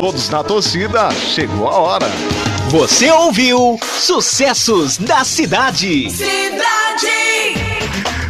[0.00, 2.06] Todos na torcida, chegou a hora.
[2.70, 6.08] Você ouviu Sucessos da Cidade.
[6.08, 7.48] Cidade.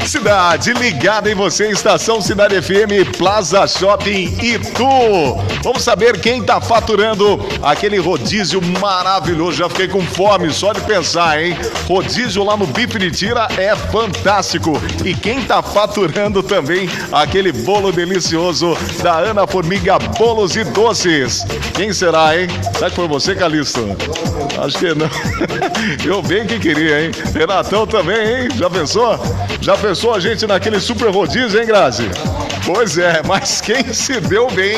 [0.09, 5.37] Cidade ligada em você, Estação Cidade FM, Plaza Shopping Itu.
[5.62, 9.59] Vamos saber quem tá faturando aquele rodízio maravilhoso.
[9.59, 11.55] Já fiquei com fome só de pensar, hein?
[11.86, 14.81] Rodízio lá no Bife de Tira é fantástico.
[15.05, 21.45] E quem tá faturando também aquele bolo delicioso da Ana Formiga Bolos e Doces.
[21.75, 22.49] Quem será, hein?
[22.72, 23.85] Será que foi você, Calixto?
[24.59, 25.09] Acho que não.
[26.03, 27.11] Eu bem que queria, hein?
[27.35, 28.49] Renatão também, hein?
[28.57, 29.21] Já pensou?
[29.61, 32.08] Já pensou a gente naquele super rodízio, hein, Grazi?
[32.64, 34.77] Pois é, mas quem se deu bem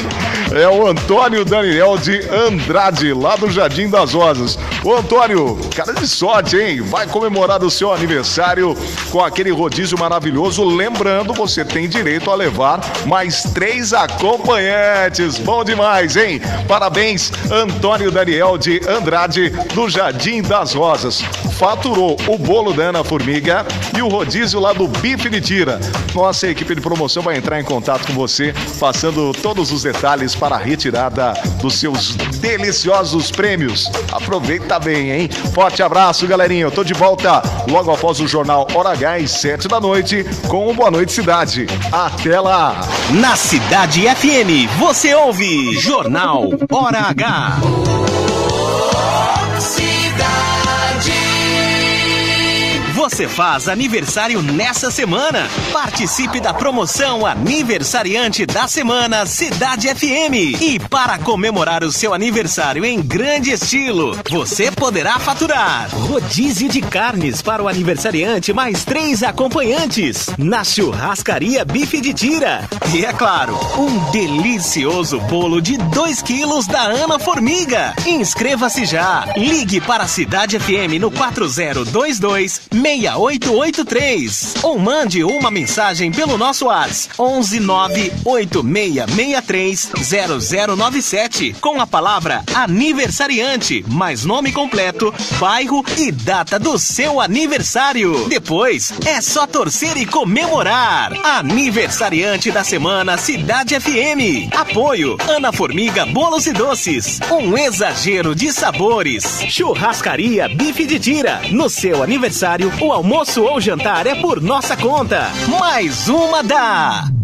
[0.52, 4.59] é o Antônio Daniel de Andrade, lá do Jardim das Rosas.
[4.83, 6.80] Ô Antônio, cara de sorte, hein?
[6.80, 8.74] Vai comemorar o seu aniversário
[9.10, 10.65] com aquele rodízio maravilhoso.
[10.65, 15.37] Lembrando, você tem direito a levar mais três acompanhantes.
[15.38, 16.41] Bom demais, hein?
[16.66, 21.23] Parabéns, Antônio Daniel de Andrade, do Jardim das Rosas.
[21.61, 25.79] Faturou o bolo da Ana Formiga e o rodízio lá do Bife de Tira.
[26.15, 30.57] Nossa equipe de promoção vai entrar em contato com você, passando todos os detalhes para
[30.57, 33.93] a retirada dos seus deliciosos prêmios.
[34.11, 35.29] Aproveita bem, hein?
[35.52, 36.63] Forte abraço, galerinha.
[36.63, 40.67] Eu tô de volta logo após o jornal Hora H, às 7 da noite, com
[40.67, 41.67] o Boa Noite Cidade.
[41.93, 42.80] Até lá!
[43.11, 48.10] Na Cidade FM, você ouve Jornal Hora H.
[53.11, 55.49] Você faz aniversário nessa semana?
[55.73, 60.61] Participe da promoção Aniversariante da Semana Cidade FM.
[60.61, 67.43] E para comemorar o seu aniversário em grande estilo, você poderá faturar rodízio de carnes
[67.43, 72.69] para o aniversariante mais três acompanhantes na churrascaria Bife de Tira.
[72.95, 77.93] E é claro, um delicioso bolo de 2 quilos da Ana Formiga.
[78.06, 79.27] Inscreva-se já.
[79.37, 82.62] Ligue para a Cidade FM no 4022
[83.00, 89.91] 6883 ou mande uma mensagem pelo nosso WhatsApp 11 98663
[90.77, 98.28] 0097 com a palavra aniversariante, mais nome completo, bairro e data do seu aniversário.
[98.28, 101.12] Depois é só torcer e comemorar.
[101.25, 104.53] Aniversariante da semana Cidade FM.
[104.55, 107.21] Apoio Ana Formiga Bolos e Doces.
[107.31, 109.44] Um exagero de sabores.
[109.49, 111.41] Churrascaria Bife de Tira.
[111.50, 115.31] No seu aniversário, o almoço ou jantar é por nossa conta.
[115.61, 117.20] Mais uma da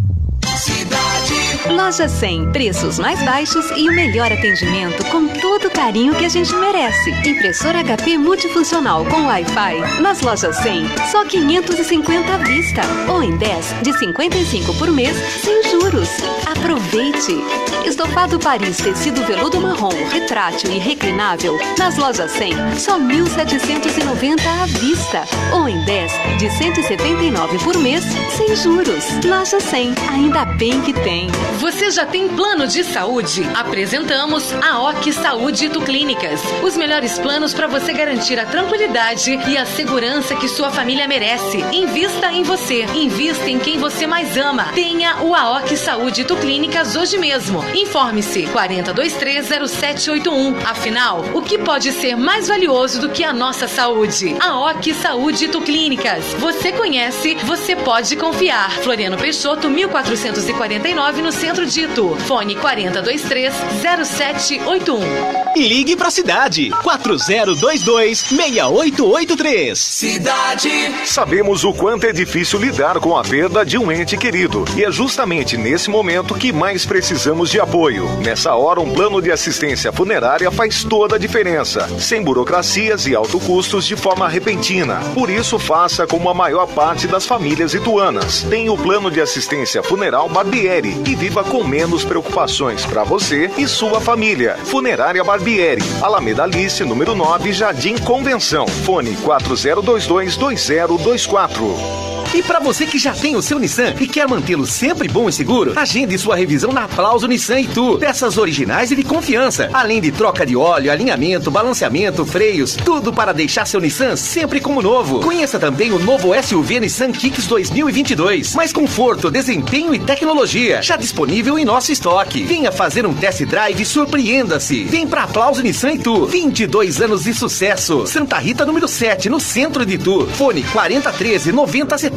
[1.69, 6.29] Loja 100, preços mais baixos e o melhor atendimento com todo o carinho que a
[6.29, 7.11] gente merece.
[7.27, 10.01] Impressora HP multifuncional com Wi-Fi.
[10.01, 12.81] Nas lojas 100, só 550 à vista.
[13.09, 16.09] Ou em 10 de 55 por mês, sem juros.
[16.45, 17.37] Aproveite!
[17.85, 21.57] Estofado Paris tecido veludo marrom, retrátil e reclinável.
[21.77, 25.23] Nas lojas 100, só 1.790 à vista.
[25.53, 28.03] Ou em 10 de 179 por mês,
[28.35, 29.05] sem juros.
[29.23, 31.27] Loja 100, ainda bem que tem.
[31.57, 33.41] Você já tem plano de saúde?
[33.55, 36.39] Apresentamos a OC Saúde Tu Clínicas.
[36.61, 41.57] Os melhores planos para você garantir a tranquilidade e a segurança que sua família merece.
[41.73, 42.83] Invista em você.
[42.93, 44.65] Invista em quem você mais ama.
[44.73, 47.65] Tenha o AOC Saúde Tu Clínicas hoje mesmo.
[47.73, 50.63] Informe-se 40230781.
[50.63, 54.35] Afinal, o que pode ser mais valioso do que a nossa saúde?
[54.39, 56.35] AOC Saúde Tu Clínicas.
[56.35, 58.69] Você conhece, você pode confiar.
[58.83, 62.15] Floriano Peixoto, 1449 no centro de Itu.
[62.27, 65.47] Fone 4023 0781.
[65.55, 69.77] Ligue pra cidade 4022 6883.
[69.77, 70.69] Cidade.
[71.05, 74.65] Sabemos o quanto é difícil lidar com a perda de um ente querido.
[74.75, 78.07] E é justamente nesse momento que mais precisamos de apoio.
[78.23, 81.87] Nessa hora, um plano de assistência funerária faz toda a diferença.
[81.99, 85.01] Sem burocracias e alto custos de forma repentina.
[85.13, 88.43] Por isso, faça como a maior parte das famílias ituanas.
[88.43, 93.67] Tem o plano de assistência funeral Barbieri e viva com menos preocupações para você e
[93.67, 94.55] sua família.
[94.63, 98.65] Funerária Barbieri, Alameda Alice, número 9, Jardim Convenção.
[98.65, 102.16] Fone 40222024.
[102.33, 105.33] E para você que já tem o seu Nissan e quer mantê-lo sempre bom e
[105.33, 107.97] seguro, agende sua revisão na Aplauso Nissan e Tu.
[107.97, 113.33] Peças originais e de confiança, além de troca de óleo, alinhamento, balanceamento, freios, tudo para
[113.33, 115.21] deixar seu Nissan sempre como novo.
[115.21, 118.55] Conheça também o novo SUV Nissan Kicks 2022.
[118.55, 122.43] Mais conforto, desempenho e tecnologia, já disponível em nosso estoque.
[122.43, 124.83] Venha fazer um test drive e surpreenda-se.
[124.83, 126.25] Vem para Aplauso Nissan e Tu.
[126.25, 128.05] 22 anos de sucesso.
[128.05, 130.27] Santa Rita número 7, no centro de Tu.
[130.33, 132.16] Fone 4013 9070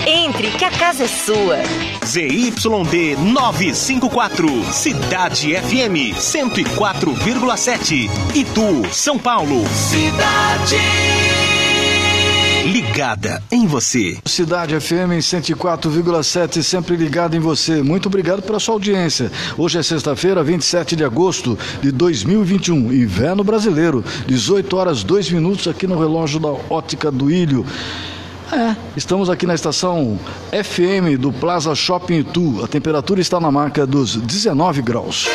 [0.07, 1.57] entre, que a casa é sua.
[2.05, 8.09] ZYD 954, Cidade FM 104,7.
[8.35, 9.63] Itu, São Paulo.
[9.67, 10.77] Cidade.
[12.65, 14.17] Ligada em você.
[14.25, 17.81] Cidade FM 104,7, sempre ligado em você.
[17.81, 19.31] Muito obrigado pela sua audiência.
[19.57, 25.87] Hoje é sexta-feira, 27 de agosto de 2021, inverno brasileiro, 18 horas 2 minutos aqui
[25.87, 27.65] no relógio da Ótica do Ilho.
[28.51, 30.19] É, estamos aqui na estação
[30.51, 32.61] FM do Plaza Shopping Itu.
[32.63, 35.29] A temperatura está na marca dos 19 graus.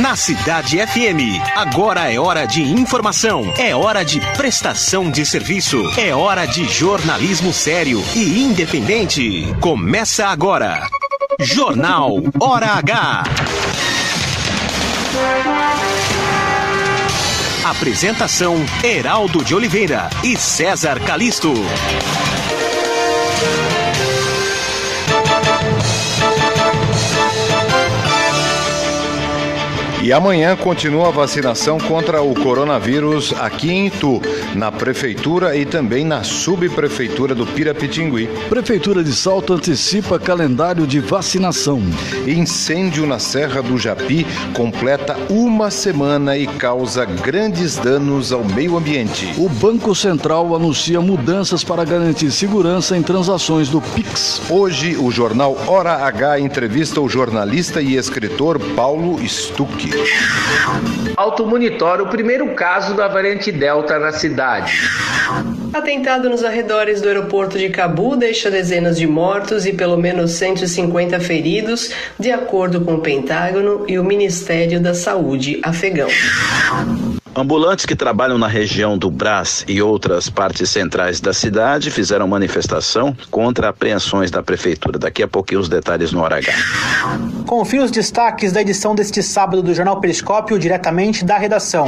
[0.00, 6.14] Na Cidade FM, agora é hora de informação, é hora de prestação de serviço, é
[6.14, 9.54] hora de jornalismo sério e independente.
[9.60, 10.86] Começa agora.
[11.40, 13.24] Jornal Hora H.
[17.72, 21.54] Apresentação: Heraldo de Oliveira e César Calisto.
[30.02, 34.20] E amanhã continua a vacinação contra o coronavírus aqui em Itu,
[34.52, 38.28] na prefeitura e também na subprefeitura do Pirapitingui.
[38.48, 41.80] Prefeitura de Salto antecipa calendário de vacinação.
[42.26, 49.32] Incêndio na Serra do Japi completa uma semana e causa grandes danos ao meio ambiente.
[49.38, 54.42] O Banco Central anuncia mudanças para garantir segurança em transações do Pix.
[54.50, 59.91] Hoje, o jornal Hora H entrevista o jornalista e escritor Paulo Stuck.
[61.16, 64.88] Auto monitora o primeiro caso da variante Delta na cidade.
[65.72, 71.18] Atentado nos arredores do aeroporto de Cabu deixa dezenas de mortos e pelo menos 150
[71.18, 76.08] feridos, de acordo com o Pentágono e o Ministério da Saúde afegão.
[77.34, 83.16] Ambulantes que trabalham na região do Brás e outras partes centrais da cidade fizeram manifestação
[83.30, 84.98] contra apreensões da prefeitura.
[84.98, 86.52] Daqui a pouquinho os detalhes no Hora H.
[87.46, 91.86] Confira os destaques da edição deste sábado do Jornal Periscópio diretamente da redação.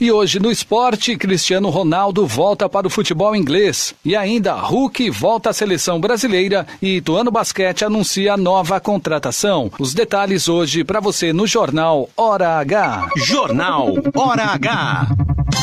[0.00, 3.94] E hoje no esporte, Cristiano Ronaldo volta para o futebol inglês.
[4.02, 9.70] E ainda, Hulk volta à seleção brasileira e Ituano Basquete anuncia nova contratação.
[9.78, 13.10] Os detalhes hoje para você no Jornal Hora H.
[13.16, 15.08] Jornal Hora H.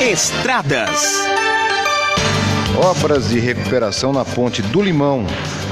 [0.00, 1.00] Estradas.
[2.76, 5.24] Obras de recuperação na ponte do Limão,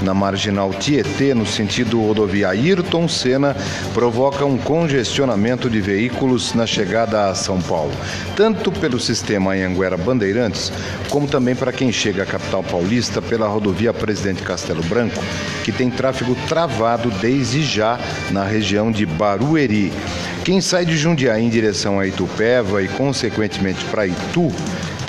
[0.03, 3.57] na marginal Tietê, no sentido rodovia Ayrton Senna,
[3.93, 7.91] provoca um congestionamento de veículos na chegada a São Paulo,
[8.37, 10.73] tanto pelo sistema Anhanguera Bandeirantes,
[11.11, 15.23] como também para quem chega à capital paulista pela rodovia Presidente Castelo Branco,
[15.65, 17.99] que tem tráfego travado desde já
[18.31, 19.93] na região de Barueri.
[20.45, 24.53] Quem sai de Jundiaí em direção a Itupeva e, consequentemente, para Itu,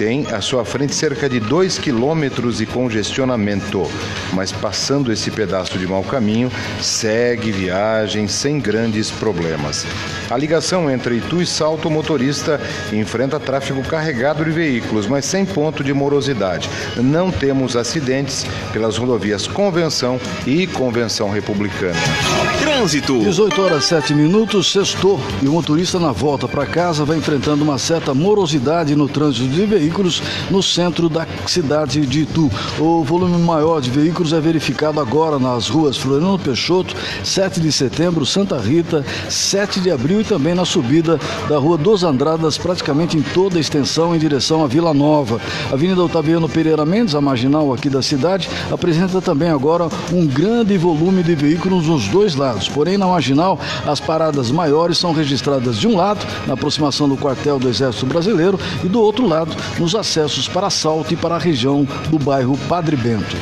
[0.04, 3.90] tem à sua frente cerca de 2 quilômetros de congestionamento.
[4.34, 9.86] mas passando esse pedaço de mau caminho, segue viagem sem grandes problemas.
[10.30, 12.60] A ligação entre Itu e Salto, o motorista
[12.92, 16.70] enfrenta tráfego carregado de veículos, mas sem ponto de morosidade.
[16.98, 22.00] Não temos acidentes pelas rodovias Convenção e Convenção Republicana.
[22.60, 23.20] Trânsito.
[23.20, 27.78] 18 horas 7 minutos, sextou e o motorista na volta para casa vai enfrentando uma
[27.78, 29.93] certa morosidade no trânsito de veículos
[30.50, 32.50] no centro da cidade de Itu.
[32.80, 38.26] O volume maior de veículos é verificado agora nas ruas Floriano Peixoto, 7 de setembro,
[38.26, 43.22] Santa Rita, 7 de abril e também na subida da Rua dos Andradas, praticamente em
[43.22, 45.40] toda a extensão em direção à Vila Nova.
[45.70, 50.78] A Avenida Otaviano Pereira Mendes, a marginal aqui da cidade, apresenta também agora um grande
[50.78, 52.70] volume de veículos nos dois lados.
[52.70, 57.60] Porém, na marginal, as paradas maiores são registradas de um lado, na aproximação do quartel
[57.60, 61.84] do Exército Brasileiro, e do outro lado, nos acessos para Salto e para a região
[62.10, 63.36] do bairro Padre Bento.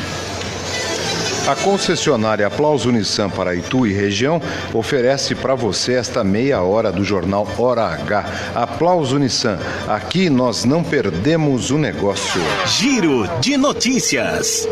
[1.48, 4.40] A concessionária Aplauso Nissan para Itu e região
[4.74, 8.26] oferece para você esta meia hora do jornal Hora H.
[8.54, 9.58] Aplauso Nissan.
[9.88, 12.40] Aqui nós não perdemos o negócio.
[12.68, 14.68] Giro de notícias.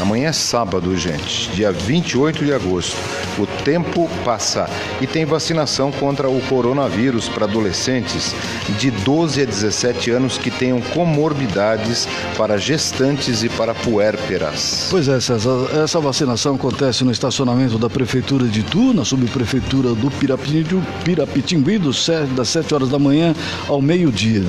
[0.00, 0.26] Amanhã.
[0.26, 1.50] É sábado, gente.
[1.50, 2.96] Dia 28 de agosto.
[3.38, 4.68] O tempo passa
[5.00, 8.34] e tem vacinação contra o coronavírus para adolescentes
[8.78, 14.88] de 12 a 17 anos que tenham comorbidades para gestantes e para puérperas.
[14.90, 20.10] Pois é, César, essa vacinação acontece no estacionamento da Prefeitura de Itu, na subprefeitura do
[21.92, 23.34] se- das 7 horas da manhã
[23.68, 24.42] ao meio-dia.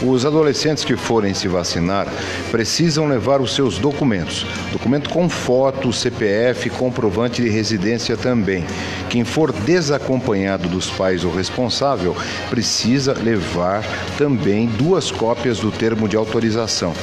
[0.00, 2.06] Os adolescentes que forem se vacinar
[2.52, 4.46] precisam levar os seus documentos.
[4.70, 8.64] Documento com foto, CPF, comprovante de residência também.
[9.10, 12.16] Quem for desacompanhado dos pais ou responsável
[12.48, 13.84] precisa levar
[14.16, 16.94] também duas cópias do termo de autorização.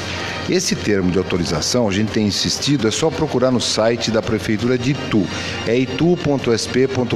[0.47, 4.77] Esse termo de autorização, a gente tem insistido, é só procurar no site da Prefeitura
[4.77, 5.25] de Itu.
[5.65, 7.07] É itu.sp.gov.br.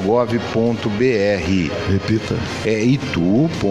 [1.92, 2.36] Repita.
[2.66, 3.70] É itu.sp.gov.br.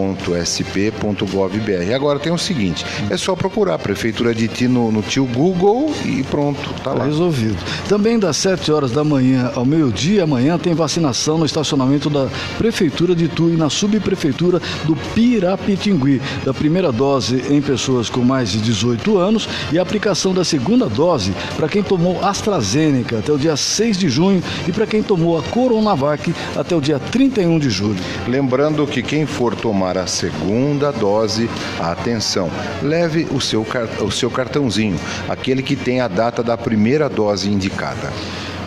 [1.99, 5.93] Agora tem o seguinte: é só procurar a Prefeitura de Itu no, no tio Google
[6.05, 7.03] e pronto, tá lá.
[7.03, 7.57] Resolvido.
[7.89, 13.13] Também das 7 horas da manhã ao meio-dia, amanhã tem vacinação no estacionamento da Prefeitura
[13.13, 16.21] de Itu e na subprefeitura do Pirapitingui.
[16.45, 20.87] Da primeira dose em pessoas com mais de 18 anos e a aplicação da segunda
[20.87, 25.37] dose para quem tomou AstraZeneca até o dia 6 de junho e para quem tomou
[25.37, 27.99] a Coronavac até o dia 31 de julho.
[28.25, 31.49] Lembrando que quem for tomar a segunda dose,
[31.91, 32.49] atenção,
[32.81, 33.65] leve o seu,
[34.01, 38.11] o seu cartãozinho, aquele que tem a data da primeira dose indicada.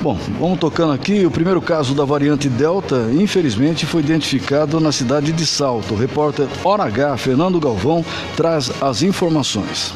[0.02, 1.24] Bom, vamos tocando aqui.
[1.24, 5.94] O primeiro caso da variante Delta, infelizmente, foi identificado na cidade de Salto.
[5.94, 8.04] O repórter Hora H, Fernando Galvão,
[8.36, 9.94] traz as informações.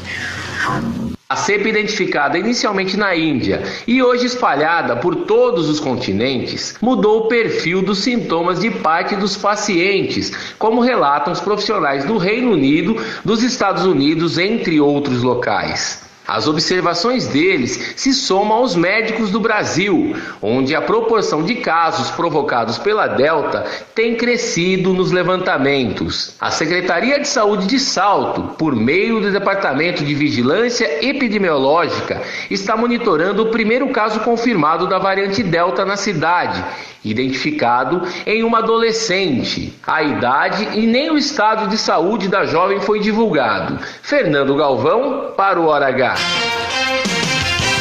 [1.29, 7.27] A cepa identificada inicialmente na Índia e hoje espalhada por todos os continentes, mudou o
[7.27, 13.43] perfil dos sintomas de parte dos pacientes, como relatam os profissionais do Reino Unido, dos
[13.43, 16.01] Estados Unidos, entre outros locais.
[16.27, 22.77] As observações deles se somam aos médicos do Brasil, onde a proporção de casos provocados
[22.77, 23.63] pela Delta
[23.95, 26.35] tem crescido nos levantamentos.
[26.37, 33.43] A Secretaria de Saúde de Salto, por meio do Departamento de Vigilância Epidemiológica, está monitorando
[33.43, 36.61] o primeiro caso confirmado da variante Delta na cidade,
[37.05, 39.73] identificado em uma adolescente.
[39.87, 43.79] A idade e nem o estado de saúde da jovem foi divulgado.
[44.01, 46.16] Fernando Galvão, para o Hora H.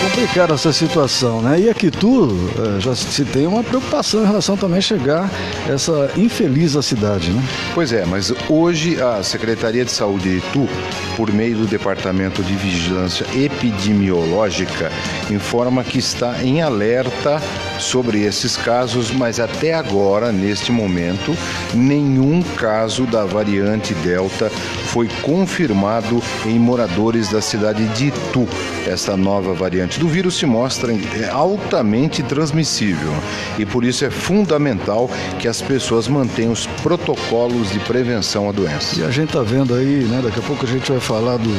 [0.07, 1.61] Complicada essa situação, né?
[1.61, 2.29] E aqui tu
[2.59, 5.31] eh, já se tem uma preocupação em relação também a chegar
[5.69, 7.43] essa infeliz à cidade, né?
[7.75, 10.69] Pois é, mas hoje a Secretaria de Saúde de Itu,
[11.17, 14.93] por meio do Departamento de Vigilância Epidemiológica,
[15.31, 17.43] informa que está em alerta
[17.79, 21.37] sobre esses casos, mas até agora, neste momento,
[21.75, 24.51] nenhum caso da variante Delta
[24.97, 28.49] foi confirmado em moradores da cidade de Itu.
[28.87, 33.13] Esta nova variante do vírus se mostra é, altamente transmissível
[33.59, 38.99] e por isso é fundamental que as pessoas mantenham os protocolos de prevenção à doença.
[38.99, 40.23] E a gente tá vendo aí, né?
[40.25, 41.51] Daqui a pouco a gente vai falar do,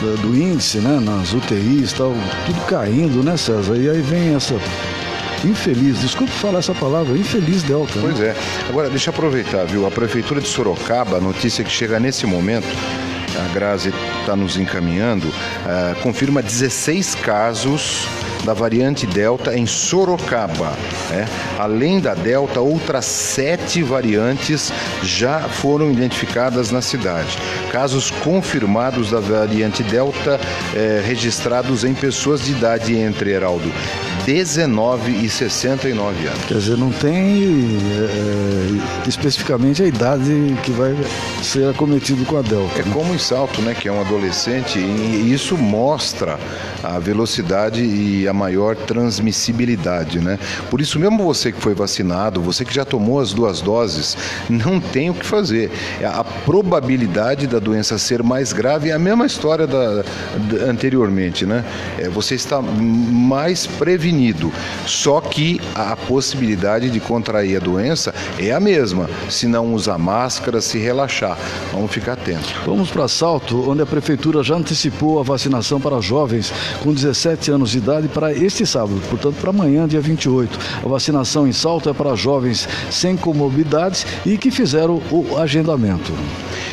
[0.00, 1.00] do, do índice, né?
[1.00, 2.14] Nas UTIs tal,
[2.46, 3.76] tudo caindo, né, César?
[3.76, 4.54] E aí vem essa
[5.44, 7.94] infeliz, desculpe falar essa palavra, infeliz Delta.
[7.96, 8.02] né?
[8.02, 8.34] Pois é.
[8.68, 9.86] Agora, deixa eu aproveitar, viu?
[9.86, 12.66] A Prefeitura de Sorocaba, a notícia que chega nesse momento,
[13.38, 15.32] a Grazi está nos encaminhando
[15.64, 18.06] ah, confirma 16 casos
[18.44, 20.72] da variante Delta em Sorocaba.
[21.10, 21.26] né?
[21.58, 27.36] Além da Delta, outras sete variantes já foram identificadas na cidade.
[27.70, 30.40] Casos confirmados da variante Delta
[30.74, 33.70] eh, registrados em pessoas de idade entre, Heraldo,
[34.32, 36.44] 19 e 69 anos.
[36.44, 40.94] Quer dizer, não tem é, especificamente a idade que vai
[41.42, 42.78] ser acometido com a Delta.
[42.78, 46.38] É como em Salto, né, que é um adolescente, e isso mostra
[46.84, 50.38] a velocidade e a maior transmissibilidade, né?
[50.70, 54.14] Por isso mesmo você que foi vacinado, você que já tomou as duas doses,
[54.50, 55.70] não tem o que fazer.
[56.04, 60.04] A probabilidade da doença ser mais grave é a mesma história da, da-
[60.68, 61.64] anteriormente, né?
[61.98, 64.17] É, você está mais prevenido,
[64.86, 70.60] só que a possibilidade de contrair a doença é a mesma, se não usar máscara,
[70.60, 71.38] se relaxar.
[71.72, 72.52] Vamos ficar atentos.
[72.66, 77.70] Vamos para Salto, onde a prefeitura já antecipou a vacinação para jovens com 17 anos
[77.70, 80.58] de idade para este sábado, portanto para amanhã, dia 28.
[80.84, 86.12] A vacinação em Salto é para jovens sem comorbidades e que fizeram o agendamento.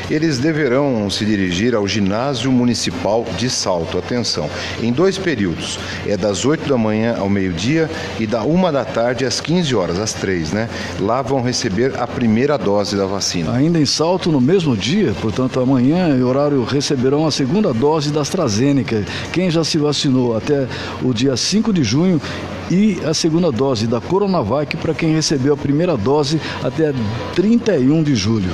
[0.09, 3.97] Eles deverão se dirigir ao ginásio municipal de Salto.
[3.97, 4.49] Atenção,
[4.81, 5.79] em dois períodos.
[6.05, 9.99] É das 8 da manhã ao meio-dia e da 1 da tarde às 15 horas,
[9.99, 10.69] às 3, né?
[10.99, 13.51] Lá vão receber a primeira dose da vacina.
[13.53, 18.21] Ainda em Salto, no mesmo dia, portanto amanhã, em horário, receberão a segunda dose da
[18.21, 19.03] AstraZeneca.
[19.33, 20.67] Quem já se vacinou até
[21.01, 22.21] o dia 5 de junho
[22.69, 26.93] e a segunda dose da Coronavac para quem recebeu a primeira dose até
[27.35, 28.51] 31 de julho.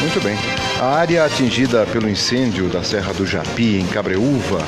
[0.00, 0.36] Muito bem.
[0.80, 4.60] A área atingida pelo incêndio da Serra do Japi, em Cabreúva,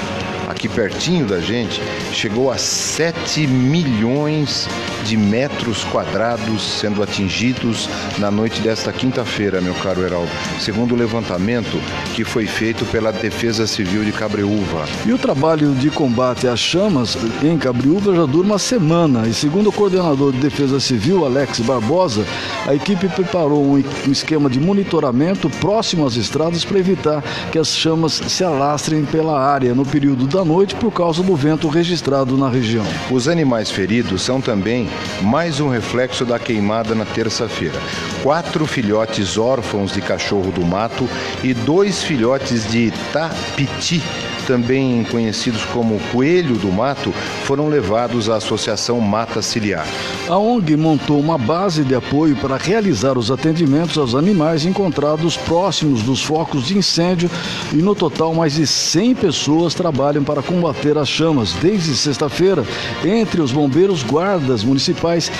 [0.50, 1.80] aqui pertinho da gente,
[2.12, 4.68] chegou a 7 milhões
[5.04, 7.88] de metros quadrados sendo atingidos
[8.18, 11.80] na noite desta quinta-feira, meu caro Heraldo, segundo o levantamento
[12.14, 14.84] que foi feito pela Defesa Civil de Cabreúva.
[15.06, 19.28] E o trabalho de combate às chamas em Cabriúva já dura uma semana.
[19.28, 22.24] E segundo o coordenador de Defesa Civil, Alex Barbosa,
[22.66, 28.20] a equipe preparou um esquema de monitoramento próximo às estradas para evitar que as chamas
[28.28, 32.84] se alastrem pela área no período da noite por causa do vento registrado na região.
[33.10, 34.88] Os animais feridos são também
[35.22, 37.78] mais um reflexo da queimada na terça-feira.
[38.22, 41.08] Quatro filhotes órfãos de cachorro do mato
[41.42, 44.02] e dois filhotes de tapiti,
[44.50, 47.12] também conhecidos como coelho do mato,
[47.44, 49.86] foram levados à Associação Mata Ciliar.
[50.28, 56.02] A ONG montou uma base de apoio para realizar os atendimentos aos animais encontrados próximos
[56.02, 57.30] dos focos de incêndio
[57.72, 62.64] e no total mais de 100 pessoas trabalham para combater as chamas desde sexta-feira,
[63.04, 65.30] entre os bombeiros, guardas municipais,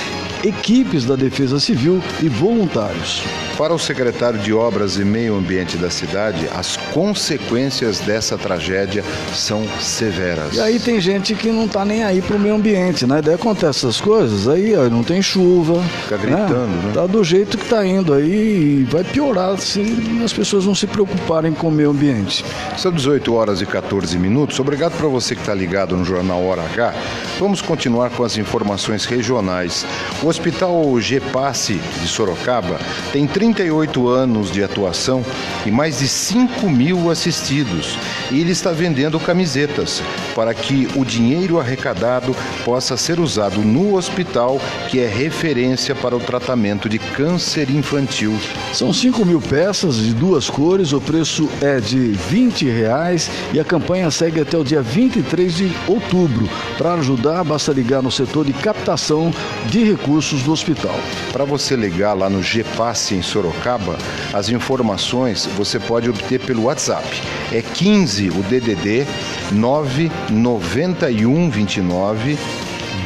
[0.45, 3.23] equipes da Defesa Civil e voluntários.
[3.57, 9.63] Para o secretário de Obras e Meio Ambiente da cidade, as consequências dessa tragédia são
[9.79, 10.55] severas.
[10.55, 13.21] E aí tem gente que não tá nem aí pro meio ambiente, né?
[13.21, 15.83] Daí acontece essas coisas, aí ó, não tem chuva.
[16.05, 16.93] Fica gritando, né?
[16.95, 19.83] Tá do jeito que tá indo aí e vai piorar se
[20.25, 22.43] as pessoas não se preocuparem com o meio ambiente.
[22.79, 24.59] São 18 horas e 14 minutos.
[24.59, 26.95] Obrigado para você que está ligado no Jornal Hora H.
[27.39, 29.85] Vamos continuar com as informações regionais.
[30.23, 32.79] O Hospital Gepasse de Sorocaba
[33.13, 35.25] tem 38 anos de atuação
[35.67, 37.99] e mais de 5 mil assistidos.
[38.31, 40.01] E ele está vendendo camisetas
[40.37, 46.21] para que o dinheiro arrecadado possa ser usado no hospital, que é referência para o
[46.21, 48.39] tratamento de câncer infantil.
[48.73, 53.65] São 5 mil peças de duas cores, o preço é de 20 reais e a
[53.65, 56.49] campanha segue até o dia 23 de outubro.
[56.79, 59.33] Para ajudar, basta ligar no setor de captação
[59.67, 61.01] de recursos do hospital.
[61.33, 63.97] Para você ligar lá no GPasse em Sorocaba,
[64.35, 67.09] as informações você pode obter pelo WhatsApp.
[67.51, 69.07] É 15 o DDD
[69.53, 72.39] 99129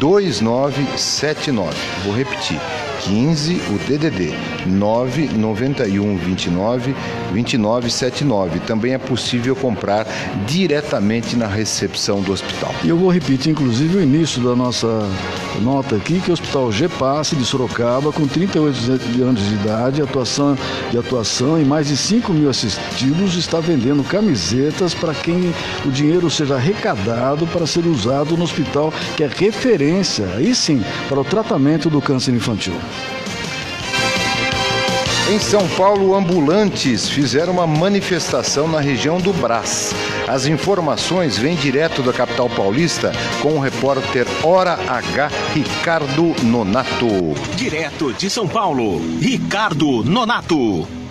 [0.01, 1.77] 2979.
[2.05, 2.59] Vou repetir.
[3.05, 4.35] 15 o DDD
[4.67, 6.97] 99129
[7.33, 8.59] 2979.
[8.61, 10.07] Também é possível comprar
[10.47, 12.75] diretamente na recepção do hospital.
[12.83, 15.07] E eu vou repetir, inclusive, o início da nossa
[15.61, 20.57] nota aqui, que o Hospital Gepasse de Sorocaba, com 38 anos de idade, atuação,
[20.91, 25.53] de atuação e mais de 5 mil assistidos, está vendendo camisetas para quem
[25.85, 31.21] o dinheiro seja arrecadado para ser usado no hospital, que é referência, aí sim, para
[31.21, 32.75] o tratamento do câncer infantil.
[35.27, 39.95] Em São Paulo, ambulantes fizeram uma manifestação na região do Brás.
[40.29, 43.11] As informações vêm direto da capital paulista
[43.41, 47.33] com o repórter Hora H, Ricardo Nonato.
[47.57, 51.04] Direto de São Paulo, Ricardo Nonato.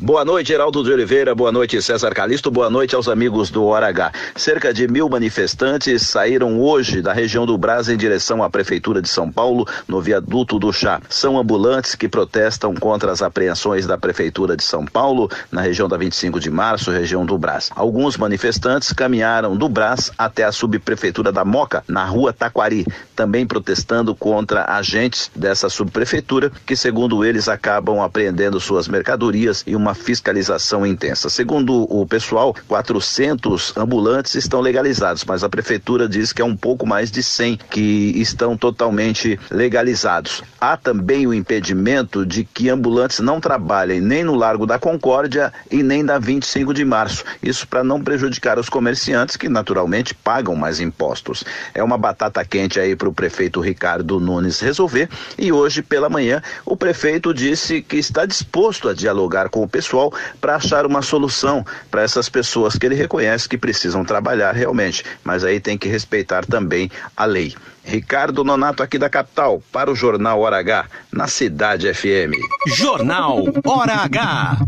[0.00, 1.34] Boa noite, Geraldo de Oliveira.
[1.34, 2.52] Boa noite, César Calixto.
[2.52, 4.12] Boa noite aos amigos do Hora H.
[4.36, 9.08] Cerca de mil manifestantes saíram hoje da região do Brás em direção à Prefeitura de
[9.08, 11.00] São Paulo, no viaduto do Chá.
[11.08, 15.96] São ambulantes que protestam contra as apreensões da Prefeitura de São Paulo, na região da
[15.96, 17.68] 25 de março, região do Brás.
[17.74, 24.14] Alguns manifestantes caminharam do Brás até a subprefeitura da Moca, na rua Taquari, também protestando
[24.14, 31.28] contra agentes dessa subprefeitura, que, segundo eles, acabam apreendendo suas mercadorias e uma fiscalização intensa.
[31.28, 36.86] Segundo o pessoal, 400 ambulantes estão legalizados, mas a prefeitura diz que é um pouco
[36.86, 40.42] mais de 100 que estão totalmente legalizados.
[40.60, 45.82] Há também o impedimento de que ambulantes não trabalhem nem no Largo da Concórdia e
[45.82, 47.24] nem da 25 de março.
[47.42, 51.44] Isso para não prejudicar os comerciantes que naturalmente pagam mais impostos.
[51.74, 56.42] É uma batata quente aí para o prefeito Ricardo Nunes resolver e hoje pela manhã
[56.64, 61.64] o prefeito disse que está disposto a dialogar com o pessoal para achar uma solução
[61.88, 66.44] para essas pessoas que ele reconhece que precisam trabalhar realmente, mas aí tem que respeitar
[66.44, 67.54] também a lei.
[67.84, 72.34] Ricardo Nonato aqui da capital para o Jornal Hora H na Cidade FM.
[72.66, 74.58] Jornal Hora H.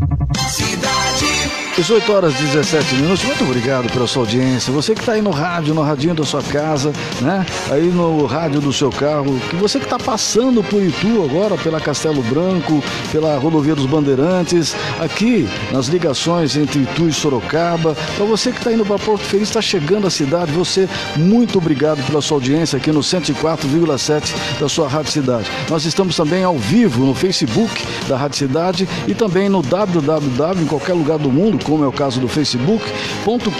[0.49, 1.50] Cidade.
[1.81, 3.25] 18 horas e 17 minutos.
[3.25, 4.71] Muito obrigado pela sua audiência.
[4.71, 7.47] Você que está aí no rádio, no radinho da sua casa, né?
[7.71, 9.40] Aí no rádio do seu carro.
[9.49, 14.77] Que você que está passando por Itu agora, pela Castelo Branco, pela Rodovia dos Bandeirantes,
[15.01, 17.97] aqui nas ligações entre Itu e Sorocaba.
[18.14, 20.53] Para você que está indo para Porto Feliz, está chegando à cidade.
[20.53, 25.51] Você, muito obrigado pela sua audiência aqui no 104,7 da sua Rádio Cidade.
[25.71, 30.66] Nós estamos também ao vivo no Facebook da Rádio Cidade e também no www, em
[30.66, 32.85] qualquer lugar do mundo, como é o caso do Facebook,
[33.25, 33.53] ponto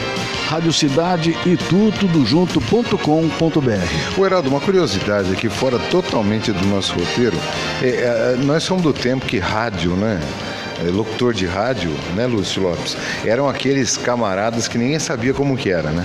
[0.49, 4.19] Rádio Cidade e tudo junto.com.br.
[4.19, 7.39] O Heraldo, uma curiosidade aqui, fora totalmente do nosso roteiro,
[7.81, 10.21] é, é, nós somos do tempo que rádio, né?
[10.85, 12.97] é, Locutor de rádio, né, Lúcio Lopes?
[13.25, 16.05] Eram aqueles camaradas que ninguém sabia como que era, né?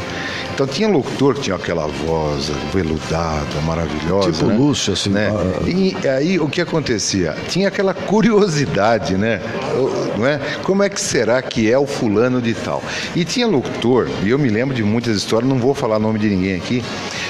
[0.55, 4.31] Então tinha locutor que tinha aquela voz veludada, maravilhosa.
[4.31, 4.55] Tipo né?
[4.55, 5.09] Lúcio, assim.
[5.09, 5.29] né?
[5.29, 7.35] ah, E aí o que acontecia?
[7.49, 9.41] Tinha aquela curiosidade, né?
[9.75, 10.39] O- Não é?
[10.63, 12.81] Como é que será que é o fulano de tal?
[13.13, 16.29] E tinha locutor, e eu me lembro de muitas histórias, não vou falar nome de
[16.29, 16.81] ninguém aqui,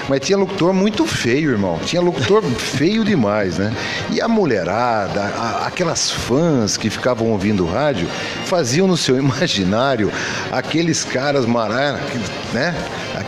[0.08, 1.80] mas tinha locutor muito feio, irmão.
[1.84, 3.74] Tinha locutor feio demais, né?
[4.12, 8.08] E a mulherada, a- aquelas fãs que ficavam ouvindo rádio,
[8.46, 10.12] faziam no seu imaginário
[10.52, 12.76] aqueles caras maravilhosos, né?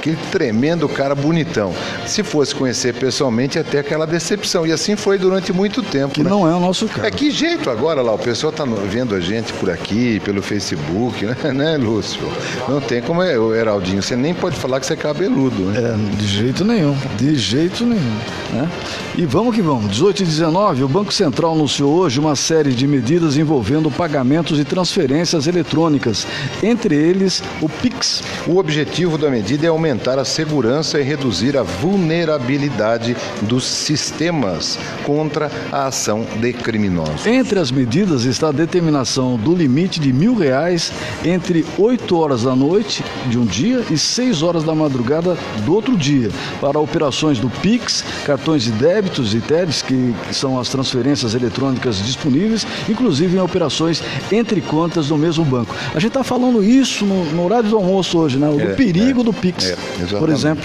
[0.08, 1.74] Aquele tremendo cara bonitão.
[2.06, 4.66] Se fosse conhecer pessoalmente, até aquela decepção.
[4.66, 6.14] E assim foi durante muito tempo.
[6.14, 6.30] que né?
[6.30, 7.06] não é o nosso caso.
[7.06, 10.42] É que jeito agora lá, o pessoal tá no- vendo a gente por aqui, pelo
[10.42, 12.22] Facebook, né, né, Lúcio?
[12.70, 15.78] Não tem como é, o Heraldinho, você nem pode falar que você é cabeludo, né?
[15.78, 18.18] É, de jeito nenhum, de jeito nenhum.
[18.54, 18.70] Né?
[19.18, 19.92] E vamos que vamos.
[19.92, 24.64] 18 e 19, o Banco Central anunciou hoje uma série de medidas envolvendo pagamentos e
[24.64, 26.26] transferências eletrônicas,
[26.64, 28.24] entre eles o PIX.
[28.48, 35.52] O objetivo da medida é aumentar a segurança e reduzir a vulnerabilidade dos sistemas contra
[35.72, 37.26] a ação de criminosos.
[37.28, 40.92] Entre as medidas está a determinação do limite de mil reais
[41.26, 45.98] entre 8 horas da noite de um dia e 6 horas da madrugada do outro
[45.98, 46.30] dia,
[46.62, 52.66] para operações do PIX, cartões de débitos e TEDs, que, são as transferências eletrônicas disponíveis,
[52.88, 55.76] inclusive em operações entre contas do mesmo banco.
[55.90, 58.48] A gente está falando isso no, no horário do almoço hoje, né?
[58.48, 60.34] O do É, perigo é, do PIX, é, por exatamente.
[60.34, 60.64] exemplo.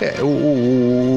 [0.00, 0.26] É, o-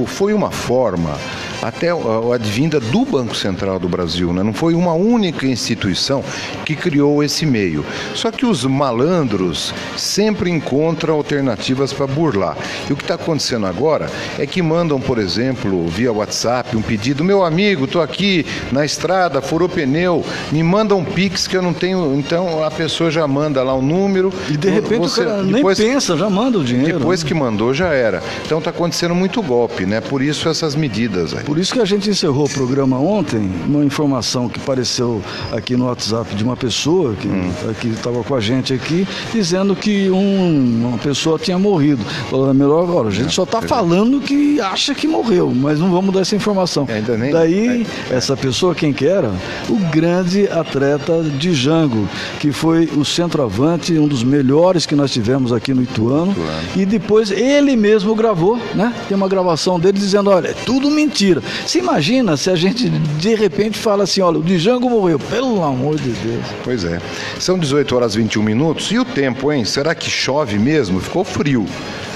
[0.03, 1.17] o- foi uma forma,
[1.61, 4.43] até a advinda do Banco Central do Brasil, né?
[4.43, 6.23] não foi uma única instituição
[6.65, 7.85] que criou esse meio.
[8.15, 12.57] Só que os malandros sempre encontram alternativas para burlar.
[12.89, 17.23] E o que está acontecendo agora é que mandam, por exemplo, via WhatsApp, um pedido:
[17.23, 21.73] meu amigo, estou aqui na estrada, furou pneu, me manda um Pix que eu não
[21.73, 22.15] tenho.
[22.17, 24.31] Então a pessoa já manda lá o número.
[24.49, 26.99] E de repente você- o cara nem depois- pensa, já manda o dinheiro.
[26.99, 27.27] depois né?
[27.27, 28.21] que mandou, já era.
[28.45, 30.01] Então está acontecendo muito golpe, né?
[30.01, 31.43] Por isso essas medidas aí.
[31.49, 35.19] Por isso que a gente encerrou o programa ontem, uma informação que apareceu
[35.51, 37.51] aqui no WhatsApp de uma pessoa que Hum.
[37.91, 42.05] estava com a gente aqui, dizendo que um- uma pessoa tinha morrido.
[42.29, 45.89] Falou, é melhor agora, a gente só está falando que acha que morreu, mas não
[45.91, 46.85] vamos dar essa informação.
[46.87, 49.31] Ainda nem- Daí, essa pessoa, quem que era?
[49.67, 52.07] O grande atleta de Jango,
[52.39, 56.35] que foi o centroavante, um dos melhores que nós tivemos aqui no Ituano.
[56.75, 58.93] E depois ele mesmo gravou, né?
[59.07, 61.38] Tem uma gravação dele dizendo, olha, é tudo mentira.
[61.65, 65.19] Você imagina se a gente de repente fala assim, olha, o Django morreu.
[65.19, 66.45] Pelo amor de Deus.
[66.63, 66.99] Pois é.
[67.39, 68.91] São 18 horas e 21 minutos.
[68.91, 69.65] E o tempo, hein?
[69.65, 70.99] Será que chove mesmo?
[70.99, 71.65] Ficou frio.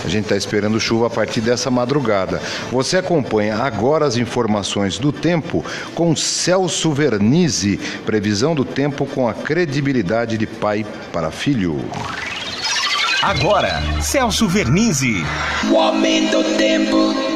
[0.03, 2.41] A gente está esperando chuva a partir dessa madrugada.
[2.71, 5.63] Você acompanha agora as informações do tempo
[5.95, 7.79] com Celso Vernizzi.
[8.05, 11.79] Previsão do tempo com a credibilidade de pai para filho.
[13.21, 15.23] Agora, Celso Vernizzi.
[15.71, 17.32] O aumento do tempo.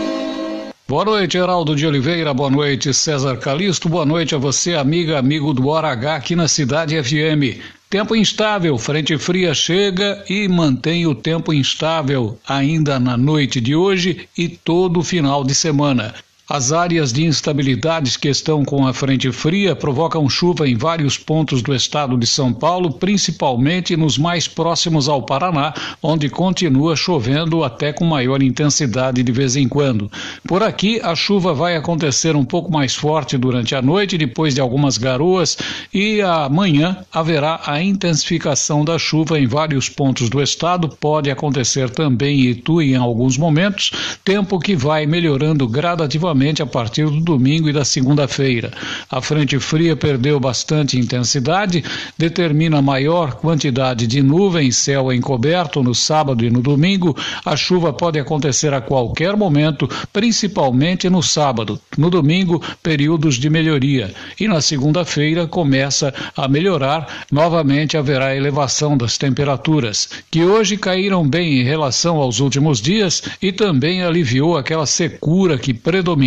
[0.90, 2.34] Boa noite, Heraldo de Oliveira.
[2.34, 3.90] Boa noite, César Calisto.
[3.90, 7.60] Boa noite a você, amiga, amigo do Hora H aqui na Cidade FM.
[7.90, 14.30] Tempo instável, frente fria chega e mantém o tempo instável ainda na noite de hoje
[14.38, 16.16] e todo final de semana.
[16.50, 21.62] As áreas de instabilidades que estão com a frente fria provocam chuva em vários pontos
[21.62, 27.92] do estado de São Paulo, principalmente nos mais próximos ao Paraná, onde continua chovendo até
[27.92, 30.10] com maior intensidade de vez em quando.
[30.48, 34.62] Por aqui, a chuva vai acontecer um pouco mais forte durante a noite, depois de
[34.62, 35.58] algumas garoas,
[35.94, 40.88] e amanhã haverá a intensificação da chuva em vários pontos do estado.
[40.88, 43.92] Pode acontecer também em Itu em alguns momentos,
[44.24, 48.72] tempo que vai melhorando gradativamente a partir do domingo e da segunda-feira.
[49.10, 51.84] A frente fria perdeu bastante intensidade,
[52.18, 57.16] determina maior quantidade de nuvens, céu encoberto no sábado e no domingo.
[57.44, 61.80] A chuva pode acontecer a qualquer momento, principalmente no sábado.
[61.98, 64.14] No domingo, períodos de melhoria.
[64.40, 67.26] E na segunda-feira começa a melhorar.
[67.32, 73.52] Novamente haverá elevação das temperaturas, que hoje caíram bem em relação aos últimos dias e
[73.52, 75.74] também aliviou aquela secura que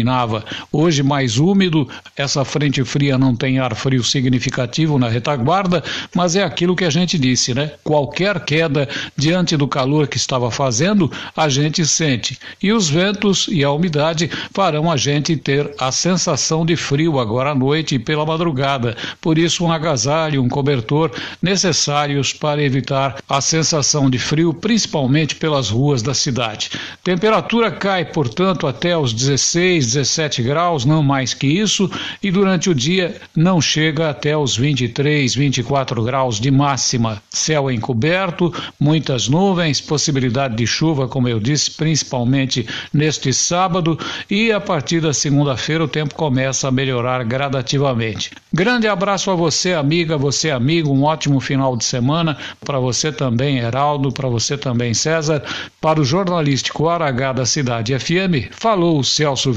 [0.01, 5.83] predominava Hoje mais úmido, essa frente fria não tem ar frio significativo na retaguarda,
[6.15, 7.73] mas é aquilo que a gente disse, né?
[7.83, 12.39] Qualquer queda diante do calor que estava fazendo, a gente sente.
[12.63, 17.51] E os ventos e a umidade farão a gente ter a sensação de frio agora
[17.51, 18.97] à noite e pela madrugada.
[19.21, 21.11] Por isso, um agasalho, um cobertor
[21.43, 26.71] necessários para evitar a sensação de frio, principalmente pelas ruas da cidade.
[27.03, 31.91] Temperatura cai, portanto, até os 16, 17 graus, não mais que isso,
[32.23, 37.23] e durante o dia não chega até os 23, 24 graus de máxima.
[37.31, 43.99] Céu encoberto, muitas nuvens, possibilidade de chuva, como eu disse, principalmente neste sábado,
[44.31, 48.31] e a partir da segunda-feira o tempo começa a melhorar gradativamente.
[48.53, 53.59] Grande abraço a você, amiga, você, amigo, um ótimo final de semana, para você também,
[53.59, 55.43] Heraldo, para você também, César,
[55.81, 59.53] para o jornalístico Aragá da Cidade FM, falou Celso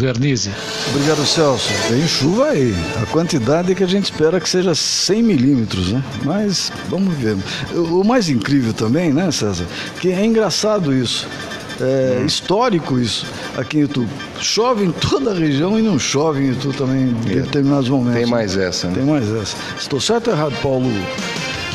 [0.89, 1.69] Obrigado, Celso.
[1.89, 2.73] Tem chuva aí.
[3.01, 6.03] A quantidade que a gente espera que seja 100 milímetros, né?
[6.23, 7.35] Mas vamos ver.
[7.75, 9.65] O mais incrível também, né, César?
[9.99, 11.27] Que é engraçado isso.
[11.81, 12.25] É hum.
[12.25, 13.25] histórico isso
[13.57, 14.07] aqui em Itu.
[14.39, 17.41] Chove em toda a região e não chove em Itu também em é.
[17.41, 18.19] determinados momentos.
[18.21, 18.93] Tem mais essa, né?
[18.95, 19.57] Tem mais essa.
[19.77, 20.89] Estou certo ou errado, Paulo?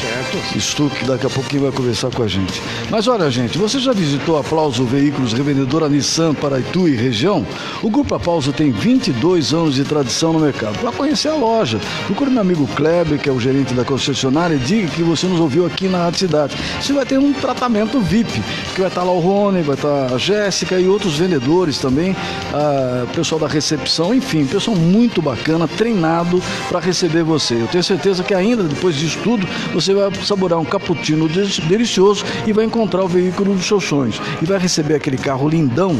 [0.01, 0.61] Certo.
[0.61, 2.63] Stuck daqui a pouquinho vai conversar com a gente.
[2.91, 7.47] Mas olha, gente, você já visitou a Aplauso Veículos Revendedora Nissan para Itu e região?
[7.83, 10.79] O Grupo Aplauso tem 22 anos de tradição no mercado.
[10.79, 14.59] Para conhecer a loja, procure meu amigo Kleber, que é o gerente da concessionária, e
[14.59, 16.57] diga que você nos ouviu aqui na Rádio Cidade.
[16.81, 18.43] Você vai ter um tratamento VIP,
[18.75, 22.15] que vai estar lá o Rony, vai estar a Jéssica e outros vendedores também,
[22.53, 27.55] a, pessoal da recepção, enfim, pessoal muito bacana, treinado para receber você.
[27.55, 32.53] Eu tenho certeza que ainda depois disso tudo, você vai saborear um cappuccino delicioso e
[32.53, 34.21] vai encontrar o veículo dos seus sonhos.
[34.41, 35.97] E vai receber aquele carro lindão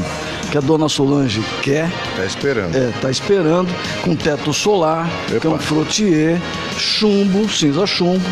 [0.51, 1.91] que a dona Solange quer.
[2.17, 2.75] Tá esperando.
[2.75, 3.69] É, tá esperando,
[4.03, 5.55] com teto solar, Epa.
[5.55, 6.41] é frotier,
[6.77, 8.25] chumbo, cinza chumbo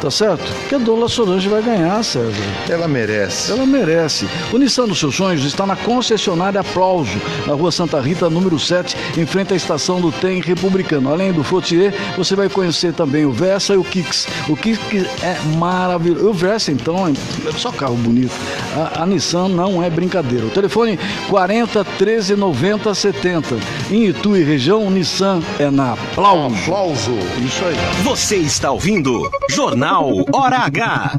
[0.00, 0.42] tá certo?
[0.68, 2.32] Que a Dona Solange vai ganhar, César.
[2.68, 3.52] Ela merece.
[3.52, 4.26] Ela merece.
[4.52, 8.96] O Nissan dos seus sonhos está na concessionária Aplauso, na rua Santa Rita, número 7,
[9.18, 11.12] em frente à estação do Tem Republicano.
[11.12, 14.26] Além do Frotier, você vai conhecer também o Versa e o Kicks.
[14.48, 16.28] O Kicks é maravilhoso.
[16.28, 18.32] O Versa, então, é só carro bonito.
[18.74, 20.46] A, a Nissan não é brincadeira.
[20.46, 23.56] O telefone 40 13 90 70.
[23.90, 26.56] Em Itu e região, o Nissan é na Aplauso.
[26.62, 27.12] Aplauso.
[27.44, 27.76] Isso aí.
[28.02, 31.18] Você está ouvindo Jornal Hora H.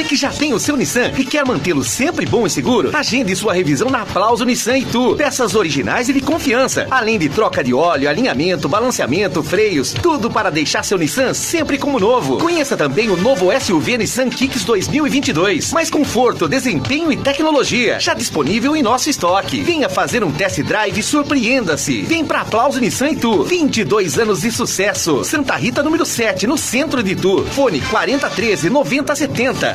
[0.00, 3.34] você que já tem o seu Nissan e quer mantê-lo sempre bom e seguro, agende
[3.36, 5.16] sua revisão na Aplauso Nissan e Tu.
[5.16, 10.48] Peças originais e de confiança, além de troca de óleo, alinhamento, balanceamento, freios, tudo para
[10.48, 12.38] deixar seu Nissan sempre como novo.
[12.38, 15.72] Conheça também o novo SUV Nissan Kicks 2022.
[15.72, 18.00] Mais conforto, desempenho e tecnologia.
[18.00, 19.60] Já disponível em nosso estoque.
[19.60, 22.02] Venha fazer um test drive e surpreenda-se.
[22.02, 23.42] Vem pra Aplauso Nissan e Tu.
[23.44, 25.24] 22 anos de sucesso.
[25.24, 27.44] Santa Rita número 7, no centro de Tu.
[27.52, 29.74] Fone 4013 9070.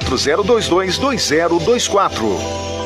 [0.00, 2.77] 40222024.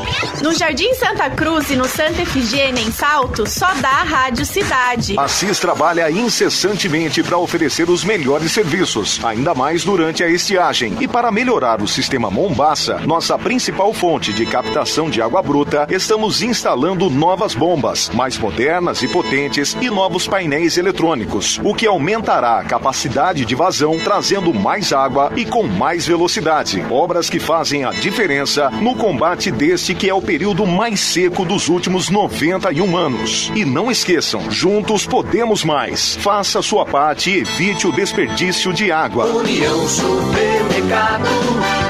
[0.43, 5.19] No Jardim Santa Cruz e no Santa Efigênia, em Salto, só dá a Rádio Cidade.
[5.19, 10.97] A CIS trabalha incessantemente para oferecer os melhores serviços, ainda mais durante a estiagem.
[11.01, 16.43] E para melhorar o sistema Mombaça, nossa principal fonte de captação de água bruta, estamos
[16.43, 22.65] instalando novas bombas, mais modernas e potentes, e novos painéis eletrônicos, o que aumentará a
[22.65, 26.85] capacidade de vazão, trazendo mais água e com mais velocidade.
[26.91, 31.69] Obras que fazem a diferença no combate deste que é o período mais seco dos
[31.69, 33.53] últimos 91 anos.
[33.55, 36.17] E não esqueçam, juntos podemos mais.
[36.17, 39.27] Faça a sua parte e evite o desperdício de água.
[39.27, 41.29] União Supermercado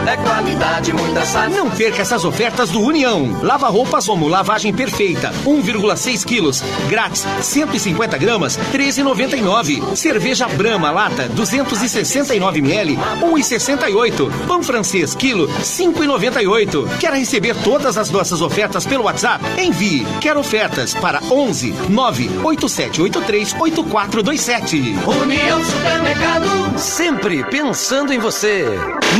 [0.06, 1.54] é qualidade, muita saúde.
[1.54, 3.38] Não perca essas ofertas do União.
[3.42, 9.94] Lava roupas Omo, lavagem perfeita, 1,6 quilos, grátis, 150 gramas, 13,99.
[9.96, 14.30] Cerveja Brahma, lata, 269 ml, 1,68.
[14.46, 16.98] Pão francês, quilo, 5,98.
[16.98, 19.44] Quer receber todas as nossas ofertas pelo WhatsApp?
[19.61, 24.94] Envie Quer Ofertas para 11 98783 8427.
[25.07, 26.79] União Supermercado.
[26.79, 28.66] Sempre pensando em você.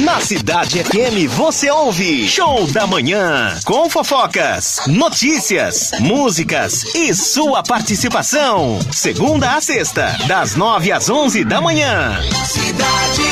[0.05, 8.79] Na Cidade FM você ouve Show da Manhã com fofocas, notícias, músicas e sua participação.
[8.91, 12.21] Segunda a sexta, das nove às onze da manhã.
[12.45, 13.23] Cidade.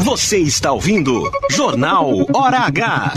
[0.00, 3.14] Você está ouvindo Jornal Hora H.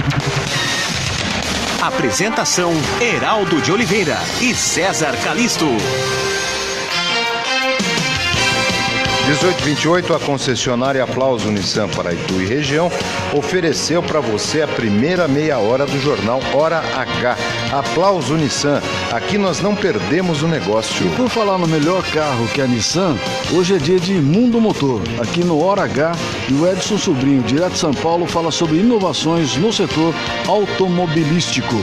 [1.86, 5.68] Apresentação: Heraldo de Oliveira e César Calisto.
[9.26, 12.92] 1828, a concessionária Aplauso Nissan para Itu e região
[13.34, 17.36] ofereceu para você a primeira meia hora do jornal Hora H.
[17.72, 18.80] Aplauso Nissan,
[19.12, 21.10] aqui nós não perdemos o negócio.
[21.18, 23.18] Por falar no melhor carro que a Nissan,
[23.52, 26.12] hoje é dia de Mundo Motor, aqui no Hora H,
[26.48, 30.14] e o Edson Sobrinho, direto de São Paulo, fala sobre inovações no setor
[30.48, 31.76] automobilístico.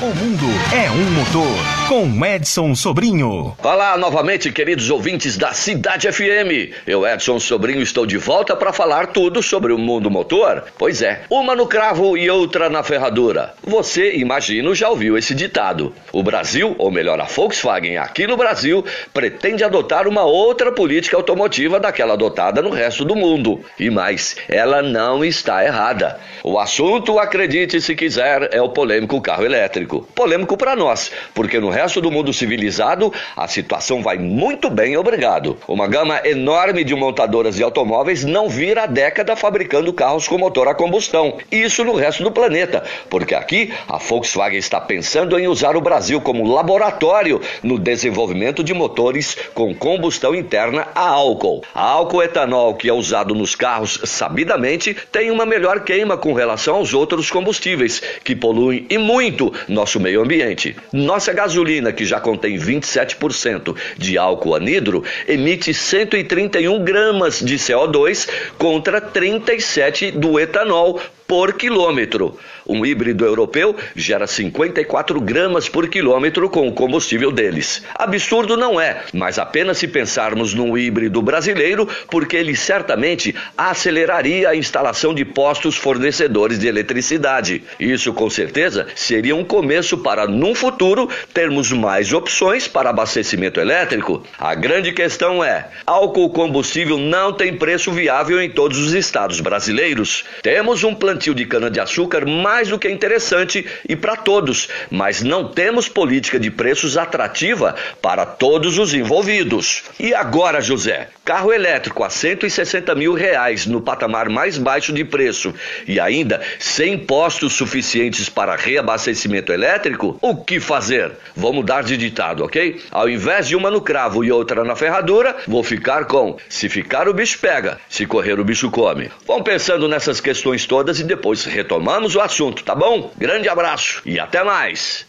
[0.00, 1.75] O mundo é um motor.
[1.88, 3.56] Com Edson Sobrinho.
[3.62, 6.74] Olá novamente, queridos ouvintes da Cidade FM.
[6.84, 10.64] Eu, Edson Sobrinho, estou de volta para falar tudo sobre o mundo motor.
[10.76, 13.54] Pois é, uma no cravo e outra na ferradura.
[13.62, 15.94] Você, imagino, já ouviu esse ditado.
[16.12, 21.78] O Brasil, ou melhor, a Volkswagen aqui no Brasil, pretende adotar uma outra política automotiva
[21.78, 23.60] daquela adotada no resto do mundo.
[23.78, 26.18] E mais, ela não está errada.
[26.42, 30.02] O assunto, acredite se quiser, é o polêmico carro elétrico.
[30.16, 35.58] Polêmico para nós, porque no resto do mundo civilizado a situação vai muito bem, obrigado.
[35.68, 40.68] Uma gama enorme de montadoras de automóveis não vira a década fabricando carros com motor
[40.68, 41.36] a combustão.
[41.52, 46.18] Isso no resto do planeta, porque aqui a Volkswagen está pensando em usar o Brasil
[46.18, 51.62] como laboratório no desenvolvimento de motores com combustão interna a álcool.
[51.74, 56.76] A álcool etanol que é usado nos carros sabidamente tem uma melhor queima com relação
[56.76, 60.74] aos outros combustíveis que poluem e muito nosso meio ambiente.
[60.90, 69.00] Nossa gasolina, que já contém 27% de álcool anidro, emite 131 gramas de CO2 contra
[69.00, 72.38] 37 do etanol por quilômetro.
[72.66, 77.82] Um híbrido europeu gera 54 gramas por quilômetro com o combustível deles.
[77.94, 84.56] Absurdo não é, mas apenas se pensarmos num híbrido brasileiro, porque ele certamente aceleraria a
[84.56, 87.62] instalação de postos fornecedores de eletricidade.
[87.78, 94.24] Isso com certeza seria um começo para, num futuro, termos mais opções para abastecimento elétrico.
[94.38, 100.24] A grande questão é: álcool combustível não tem preço viável em todos os estados brasileiros.
[100.42, 105.48] Temos um plano plantio de cana-de-açúcar mais do que interessante e para todos, mas não
[105.48, 109.84] temos política de preços atrativa para todos os envolvidos.
[109.98, 111.08] E agora, José?
[111.24, 115.52] Carro elétrico a 160 mil reais no patamar mais baixo de preço
[115.84, 120.18] e ainda sem postos suficientes para reabastecimento elétrico?
[120.20, 121.10] O que fazer?
[121.34, 122.80] Vou mudar de ditado, ok?
[122.90, 127.08] Ao invés de uma no cravo e outra na ferradura, vou ficar com: se ficar
[127.08, 129.10] o bicho pega, se correr o bicho come.
[129.26, 133.10] Vão pensando nessas questões todas e depois retomamos o assunto, tá bom?
[133.16, 135.06] Grande abraço e até mais.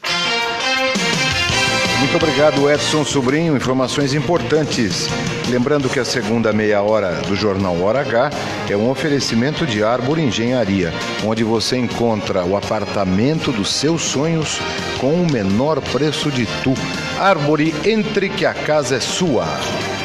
[1.99, 3.57] Muito obrigado, Edson Sobrinho.
[3.57, 5.07] Informações importantes.
[5.49, 8.29] Lembrando que a segunda meia hora do Jornal Hora H
[8.69, 10.93] é um oferecimento de Arbor Engenharia,
[11.25, 14.59] onde você encontra o apartamento dos seus sonhos
[14.99, 16.73] com o menor preço de tu.
[17.19, 19.45] Arbore, entre que a casa é sua.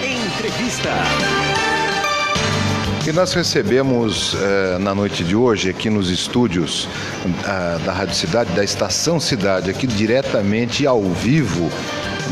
[0.03, 0.91] Entrevista.
[3.05, 6.89] E nós recebemos eh, na noite de hoje, aqui nos estúdios
[7.45, 11.69] ah, da Rádio Cidade, da Estação Cidade, aqui diretamente ao vivo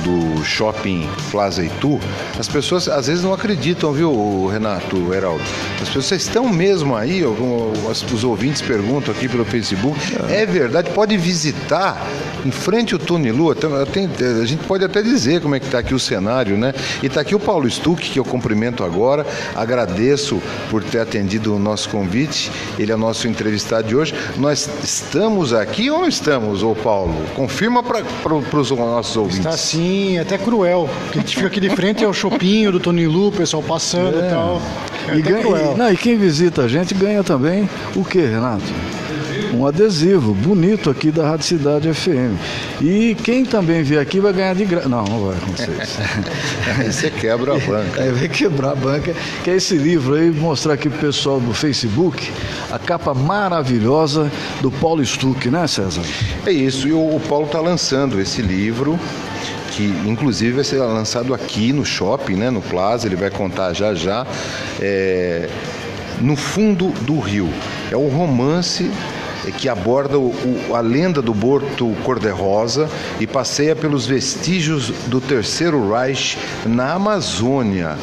[0.05, 2.01] do Shopping Plaza Itu,
[2.39, 5.43] as pessoas às vezes não acreditam, viu, Renato, Heraldo?
[5.81, 9.99] As pessoas estão mesmo aí, os, ouvintes perguntam aqui pelo Facebook.
[10.29, 12.07] É verdade, pode visitar
[12.45, 13.55] em frente ao Tony Lua.
[13.55, 14.09] Tem,
[14.41, 16.73] a gente pode até dizer como é que está aqui o cenário, né?
[17.03, 19.27] E está aqui o Paulo Stuck, que eu cumprimento agora.
[19.55, 20.41] Agradeço
[20.71, 22.51] por ter atendido o nosso convite.
[22.79, 24.15] Ele é o nosso entrevistado de hoje.
[24.37, 27.15] Nós estamos aqui ou não estamos, ô Paulo?
[27.35, 29.39] Confirma para os nossos ouvintes.
[29.39, 29.90] Está sim,
[30.21, 30.89] até cruel.
[31.05, 34.17] Porque a gente fica aqui de frente ao shopping do Tony Lu, o pessoal passando
[34.17, 34.29] e É.
[34.31, 34.61] tal.
[35.09, 35.73] É E, ganha- cruel.
[35.75, 38.65] e- não, e quem visita a gente ganha também o que, Renato?
[39.53, 42.37] Um adesivo bonito aqui da Rádio Cidade FM.
[42.81, 44.89] E quem também vier aqui vai ganhar de graça.
[44.89, 45.99] Não, não vai acontecer isso.
[46.79, 48.01] Aí você quebra a banca.
[48.01, 49.13] Aí vai quebrar a banca.
[49.43, 52.31] Que é esse livro aí, mostrar aqui pro pessoal do Facebook,
[52.71, 54.31] a capa maravilhosa
[54.61, 56.03] do Paulo Stuck, né, César?
[56.47, 59.01] É isso, e o, o Paulo está lançando esse livro,
[59.81, 63.95] que inclusive vai ser lançado aqui no shopping, né, no Plaza, ele vai contar já
[63.95, 64.27] já.
[64.81, 65.49] é,
[66.21, 67.49] no fundo do rio.
[67.91, 68.91] É um romance
[69.57, 70.35] que aborda o-
[70.75, 77.97] a lenda do Porto Cor-de-Rosa e passeia pelos vestígios do Terceiro Reich na Amazônia.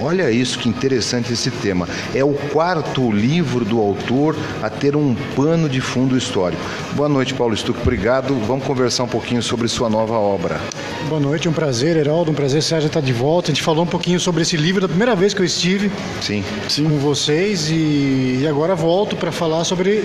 [0.00, 1.88] Olha isso, que interessante esse tema.
[2.14, 6.62] É o quarto livro do autor a ter um pano de fundo histórico.
[6.92, 7.80] Boa noite, Paulo Stuck.
[7.80, 8.34] Obrigado.
[8.46, 10.60] Vamos conversar um pouquinho sobre sua nova obra.
[11.08, 13.50] Boa noite, um prazer, Heraldo, um prazer, Sérgio, estar de volta.
[13.50, 15.90] A gente falou um pouquinho sobre esse livro da primeira vez que eu estive
[16.20, 16.42] Sim.
[16.82, 20.04] com vocês e, e agora volto para falar sobre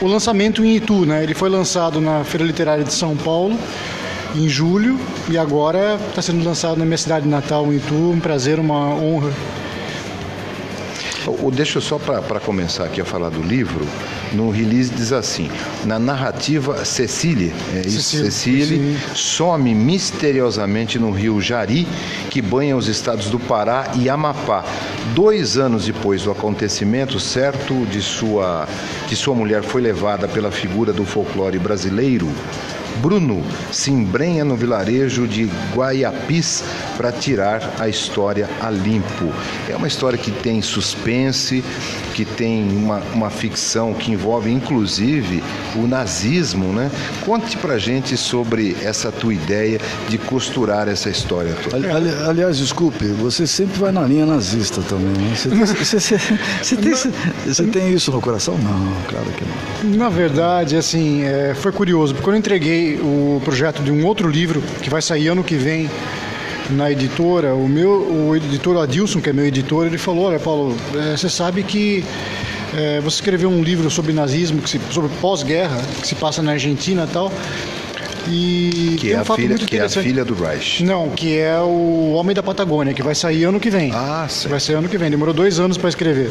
[0.00, 1.04] o lançamento em Itu.
[1.04, 1.22] Né?
[1.22, 3.56] Ele foi lançado na Feira Literária de São Paulo
[4.34, 7.94] em julho e agora está sendo lançado na minha cidade natal, em Itu.
[7.94, 9.32] Um prazer, uma honra.
[11.52, 13.86] Deixa eu só para começar aqui a falar do livro,
[14.32, 15.50] no release diz assim:
[15.84, 21.86] na narrativa Cecília, é isso, Cecília, Cecília some misteriosamente no rio Jari,
[22.30, 24.64] que banha os estados do Pará e Amapá.
[25.14, 28.66] Dois anos depois do acontecimento, certo de sua
[29.08, 32.28] que sua mulher foi levada pela figura do folclore brasileiro.
[32.98, 36.62] Bruno se embrenha no vilarejo de Guaiapis
[36.96, 39.32] para tirar a história a limpo.
[39.68, 41.64] É uma história que tem suspense,
[42.20, 45.42] que tem uma, uma ficção que envolve inclusive
[45.74, 46.90] o nazismo, né?
[47.24, 51.76] Conte pra gente sobre essa tua ideia de costurar essa história toda.
[51.76, 55.34] Ali- ali- aliás, desculpe, você sempre vai na linha nazista também, né?
[55.34, 56.18] Você, tem- você- você-
[56.62, 56.94] você tem,
[57.46, 58.58] você tem isso no coração?
[58.58, 59.44] Não, claro que
[59.88, 59.96] não.
[59.96, 64.28] Na verdade, assim, é, foi curioso, porque quando eu entreguei o projeto de um outro
[64.28, 65.88] livro que vai sair ano que vem
[66.72, 67.90] na editora, o meu
[68.28, 72.04] o editor Adilson, que é meu editor, ele falou, olha Paulo, é, você sabe que
[72.76, 76.52] é, você escreveu um livro sobre nazismo, que se- sobre pós-guerra, que se passa na
[76.52, 77.32] Argentina e tal,
[78.28, 80.06] e Que é, um a fato filha, muito que é a interessante.
[80.08, 80.84] filha do Reich.
[80.84, 83.90] Não, que é o Homem da Patagônia, que vai sair ano que vem.
[83.94, 85.10] Ah, Vai sair ano que vem.
[85.10, 86.30] Demorou dois anos para escrever.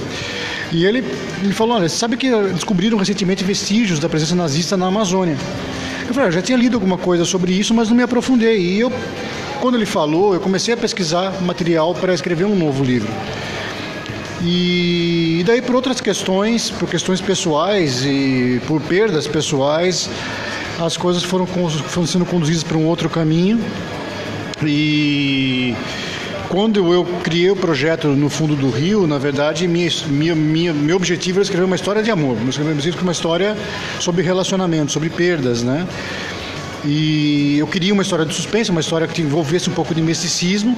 [0.72, 1.04] E ele
[1.42, 5.36] me falou: olha, você sabe que descobriram recentemente vestígios da presença nazista na Amazônia?
[6.10, 8.60] Eu falei: "Ah, eu já tinha lido alguma coisa sobre isso, mas não me aprofundei.
[8.60, 8.92] E eu,
[9.62, 13.12] quando ele falou, eu comecei a pesquisar material para escrever um novo livro.
[14.42, 20.10] E, e daí por outras questões, por questões pessoais e por perdas pessoais,
[20.80, 23.60] as coisas foram, foram sendo conduzidas para um outro caminho.
[24.66, 25.76] E
[26.50, 30.96] quando eu criei o projeto no fundo do rio, na verdade, minha, minha, minha- meu
[30.96, 32.36] objetivo era escrever uma história de amor.
[32.42, 33.56] Eu escrevi uma história
[34.00, 35.88] sobre relacionamento, sobre perdas, né?
[36.84, 40.76] E eu queria uma história de suspense, uma história que envolvesse um pouco de misticismo.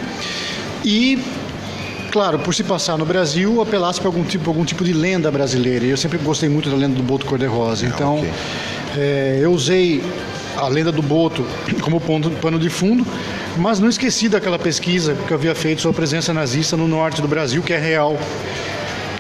[0.84, 1.20] E
[2.12, 5.86] claro, por se passar no Brasil, apelasse para algum tipo, algum tipo de lenda brasileira.
[5.86, 7.86] E eu sempre gostei muito da lenda do Boto Cor-de-Rosa.
[7.86, 8.30] Então, okay.
[8.98, 10.04] é, eu usei
[10.58, 11.46] a lenda do Boto
[11.82, 13.06] como ponto, pano de fundo,
[13.58, 17.22] mas não esqueci daquela pesquisa que eu havia feito sobre a presença nazista no norte
[17.22, 18.18] do Brasil, que é real.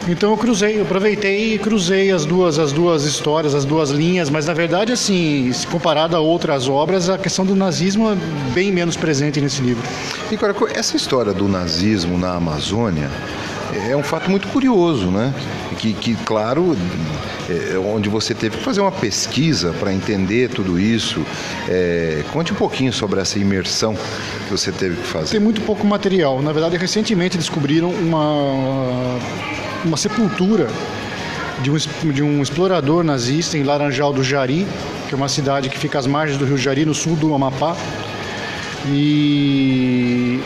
[0.07, 4.29] Então eu cruzei, eu aproveitei e cruzei as duas, as duas histórias, as duas linhas,
[4.31, 8.15] mas na verdade, assim, comparado a outras obras, a questão do nazismo é
[8.51, 9.83] bem menos presente nesse livro.
[10.31, 13.11] E agora, essa história do nazismo na Amazônia
[13.89, 15.33] é um fato muito curioso, né?
[15.77, 16.77] Que, que claro,
[17.49, 21.25] é, onde você teve que fazer uma pesquisa para entender tudo isso.
[21.67, 25.31] É, conte um pouquinho sobre essa imersão que você teve que fazer.
[25.31, 26.41] Tem muito pouco material.
[26.41, 29.19] Na verdade, recentemente descobriram uma
[29.83, 30.67] uma sepultura
[31.61, 31.77] de um,
[32.11, 34.67] de um explorador nazista em Laranjal do Jari,
[35.07, 37.75] que é uma cidade que fica às margens do rio Jari, no sul do Amapá.
[38.87, 40.39] E,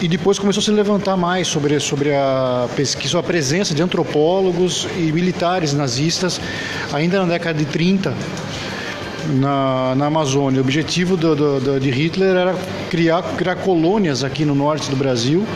[0.00, 4.86] e depois começou a se levantar mais sobre, sobre a pesquisa, a presença de antropólogos
[4.96, 6.40] e militares nazistas,
[6.92, 8.14] ainda na década de 30,
[9.34, 10.60] na, na Amazônia.
[10.60, 12.54] O objetivo do, do, do, de Hitler era
[12.90, 15.46] criar, criar colônias aqui no norte do Brasil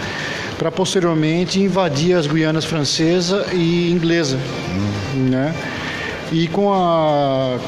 [0.59, 4.39] para posteriormente invadir as Guianas francesa e inglesa,
[5.15, 5.29] hum.
[5.31, 5.55] né?
[6.33, 7.59] E com a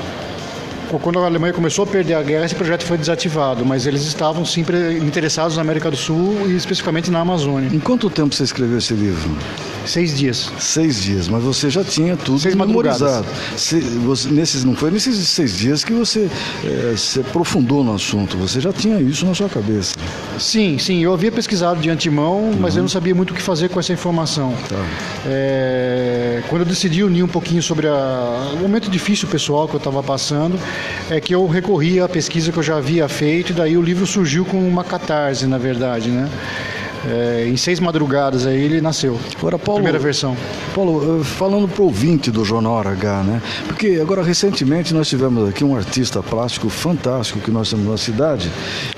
[0.99, 4.45] quando a Alemanha começou a perder a guerra, esse projeto foi desativado, mas eles estavam
[4.45, 7.71] sempre interessados na América do Sul e especificamente na Amazônia.
[7.73, 9.37] Em quanto tempo você escreveu esse livro?
[9.87, 10.51] Seis dias.
[10.59, 13.27] Seis dias, mas você já tinha tudo seis memorizado.
[13.57, 16.31] Se, você, nesses, não foi nesses seis dias que você
[16.65, 19.95] é, se aprofundou no assunto, você já tinha isso na sua cabeça.
[20.39, 22.57] Sim, sim, eu havia pesquisado de antemão, uhum.
[22.61, 24.55] mas eu não sabia muito o que fazer com essa informação.
[24.69, 24.85] Tá.
[25.27, 29.79] É, quando eu decidi unir um pouquinho sobre a, o momento difícil pessoal que eu
[29.79, 30.59] estava passando,
[31.11, 34.07] é que eu recorri à pesquisa que eu já havia feito e daí o livro
[34.07, 36.29] surgiu com uma catarse, na verdade, né?
[37.05, 39.19] É, em seis madrugadas aí ele nasceu.
[39.37, 40.37] Agora, Paulo, primeira versão.
[40.75, 43.43] Paulo, eh, falando para o ouvinte do Jornal H, né?
[43.67, 48.51] Porque agora recentemente nós tivemos aqui um artista plástico fantástico que nós temos na cidade.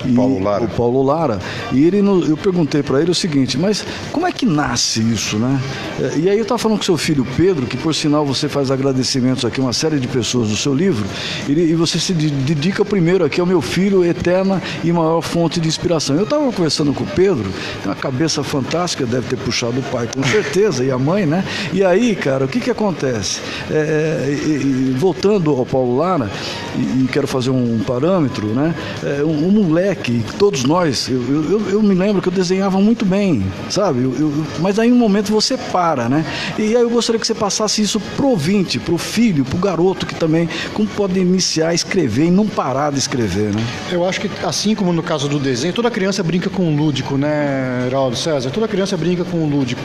[0.03, 0.63] O Paulo Lara.
[0.63, 1.39] O Paulo Lara.
[1.71, 5.59] E ele, eu perguntei para ele o seguinte, mas como é que nasce isso, né?
[5.99, 8.69] Eh, e aí eu estava falando com seu filho Pedro, que por sinal você faz
[8.69, 11.05] agradecimentos aqui a uma série de pessoas do seu livro,
[11.47, 16.15] e, você se dedica primeiro aqui ao meu filho, eterna e maior fonte de inspiração.
[16.15, 17.49] Eu estava conversando com o Pedro,
[17.95, 21.43] cabeça fantástica, deve ter puxado o pai, com certeza, e a mãe, né?
[21.73, 23.41] E aí, cara, o que que acontece?
[23.69, 26.29] É, é e, e, voltando ao Paulo Lara,
[26.75, 28.73] e, e, quero fazer um parâmetro, né?
[29.03, 33.05] É, um, um, moleque, todos nós, eu, eu, eu, me lembro que eu desenhava muito
[33.05, 34.03] bem, sabe?
[34.03, 36.25] Eu, mas aí um momento você para, né?
[36.57, 40.15] E aí eu gostaria que você passasse isso pro ouvinte, pro filho, pro garoto que
[40.15, 43.63] também, como pode iniciar a escrever e não parar de escrever, né?
[43.91, 47.17] Eu acho que assim como no caso do desenho, toda criança brinca com o lúdico,
[47.17, 47.84] né?
[47.85, 49.81] Geraldo César, toda criança brinca com o lúdico.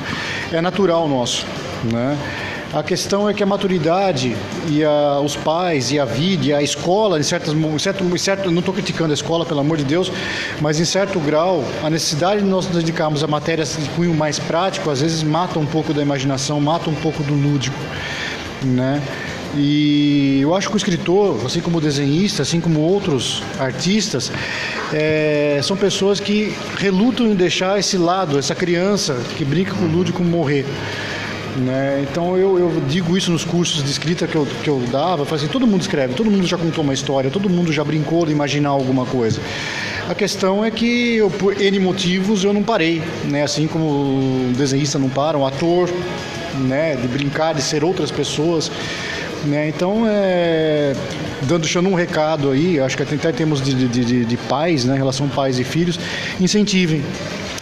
[0.52, 1.46] É natural nosso,
[1.84, 2.18] né?
[2.72, 4.36] A questão é que a maturidade
[4.68, 8.18] e a, os pais e a vida e a escola, em, certas, em certo, em
[8.18, 10.12] certo, não estou criticando a escola, pelo amor de Deus,
[10.60, 14.38] mas em certo grau, a necessidade de nós nos dedicarmos a matérias de cunho mais
[14.38, 17.76] prático, às vezes mata um pouco da imaginação, mata um pouco do lúdico,
[18.62, 19.02] né?
[19.56, 24.30] E eu acho que o escritor, assim como o desenhista, assim como outros artistas,
[24.92, 29.88] é, são pessoas que relutam em deixar esse lado, essa criança que brinca com o
[29.88, 30.64] lúdico morrer.
[31.56, 32.06] Né?
[32.08, 35.34] Então eu, eu, digo isso nos cursos de escrita que eu, que eu dava, eu
[35.34, 38.32] assim, todo mundo escreve, todo mundo já contou uma história, todo mundo já brincou de
[38.32, 39.40] imaginar alguma coisa.
[40.08, 43.42] A questão é que eu, por N motivos eu não parei, né?
[43.42, 45.90] assim como o desenhista não para, o ator,
[46.60, 46.94] né?
[46.94, 48.70] de brincar, de ser outras pessoas.
[49.44, 49.68] Né?
[49.68, 50.94] Então, é,
[51.42, 54.84] dando, deixando um recado aí, acho que até em termos de, de, de, de pais,
[54.84, 55.98] né, em relação a pais e filhos,
[56.38, 57.02] incentivem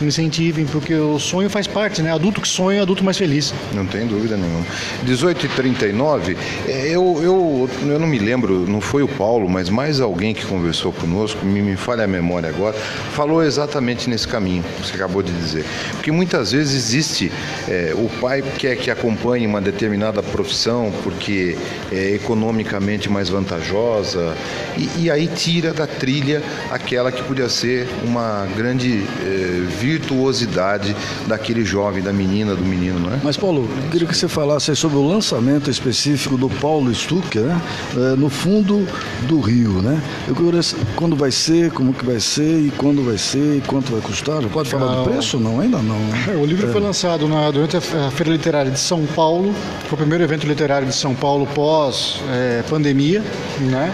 [0.00, 2.12] incentivem, porque o sonho faz parte, né?
[2.12, 3.52] Adulto que sonha, adulto mais feliz.
[3.74, 4.64] Não tem dúvida nenhuma.
[5.04, 6.36] 18h39,
[6.66, 10.44] é, eu, eu, eu não me lembro, não foi o Paulo, mas mais alguém que
[10.46, 12.76] conversou conosco, me, me falha a memória agora,
[13.12, 15.64] falou exatamente nesse caminho que você acabou de dizer.
[15.92, 17.32] Porque muitas vezes existe,
[17.68, 21.56] é, o pai quer que acompanhe uma determinada profissão porque
[21.90, 24.36] é economicamente mais vantajosa
[24.76, 30.94] e, e aí tira da trilha aquela que podia ser uma grande é, virtuosidade
[31.26, 33.20] daquele jovem, da menina, do menino, não é?
[33.22, 37.60] Mas, Paulo, eu queria que você falasse sobre o lançamento específico do Paulo Stucker, né?
[37.96, 38.86] É, no fundo
[39.22, 40.02] do Rio, né?
[40.26, 40.60] Eu queria,
[40.94, 44.42] quando vai ser, como que vai ser, e quando vai ser, e quanto vai custar?
[44.42, 45.38] Já pode falar do preço?
[45.38, 45.98] Não, ainda não.
[45.98, 46.36] Né?
[46.40, 46.72] O livro é.
[46.72, 49.54] foi lançado na, durante a Feira Literária de São Paulo,
[49.88, 53.22] foi o primeiro evento literário de São Paulo pós é, pandemia,
[53.60, 53.92] né?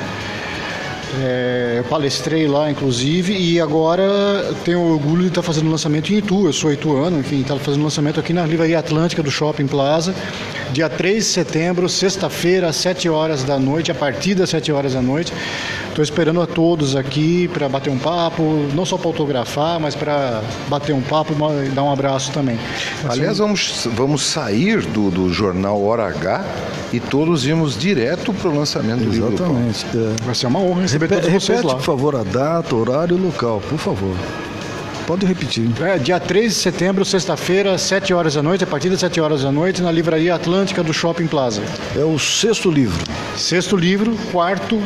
[1.22, 4.02] É, palestrei lá, inclusive, e agora
[4.64, 6.46] tenho orgulho de estar fazendo lançamento em Itu.
[6.46, 10.14] Eu sou ituano, enfim, está fazendo lançamento aqui na Livraria Atlântica do Shopping Plaza,
[10.72, 14.94] dia 3 de setembro, sexta-feira, às 7 horas da noite, a partir das 7 horas
[14.94, 15.32] da noite.
[15.94, 18.42] Estou esperando a todos aqui para bater um papo,
[18.74, 21.32] não só para autografar, mas para bater um papo
[21.64, 22.58] e dar um abraço também.
[23.08, 26.44] Aliás, vamos, vamos sair do, do jornal Hora H
[26.92, 29.34] e todos irmos direto para o lançamento do livro.
[29.34, 29.86] Exatamente.
[29.94, 30.24] É.
[30.24, 31.74] Vai ser uma honra receber Repete, todos vocês repete, lá.
[31.76, 34.16] por favor, a data, horário e local, por favor.
[35.06, 35.70] Pode repetir.
[35.80, 39.44] É, dia 13 de setembro, sexta-feira, 7 horas da noite, a partir das 7 horas
[39.44, 41.62] da noite, na Livraria Atlântica do Shopping Plaza.
[41.96, 42.98] É o sexto livro.
[43.36, 44.82] Sexto livro, quarto,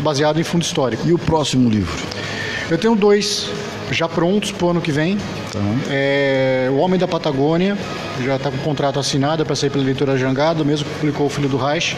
[0.00, 1.06] baseado em fundo histórico.
[1.06, 1.94] E o próximo livro?
[2.70, 3.48] Eu tenho dois
[3.90, 5.18] já prontos para o ano que vem.
[5.52, 5.60] Tá.
[5.90, 7.76] É, o Homem da Patagônia,
[8.24, 11.48] já está com contrato assinado para sair pela editora Jangada, mesmo que publicou o Filho
[11.48, 11.96] do Reich.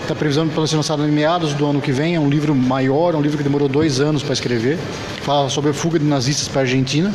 [0.00, 2.14] Está previsando para ser lançado em meados do ano que vem.
[2.16, 4.78] É um livro maior, um livro que demorou dois anos para escrever.
[5.22, 7.12] Fala sobre a fuga de nazistas para a Argentina.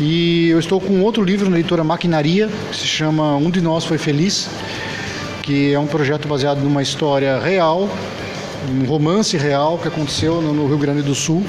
[0.00, 3.84] E eu estou com outro livro na editora Maquinaria, que se chama Um de Nós
[3.84, 4.48] Foi Feliz,
[5.46, 7.88] que é um projeto baseado numa história real,
[8.68, 11.46] um romance real que aconteceu no Rio Grande do Sul,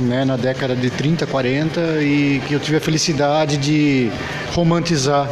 [0.00, 4.10] né, na década de 30, 40, e que eu tive a felicidade de
[4.52, 5.28] romantizar.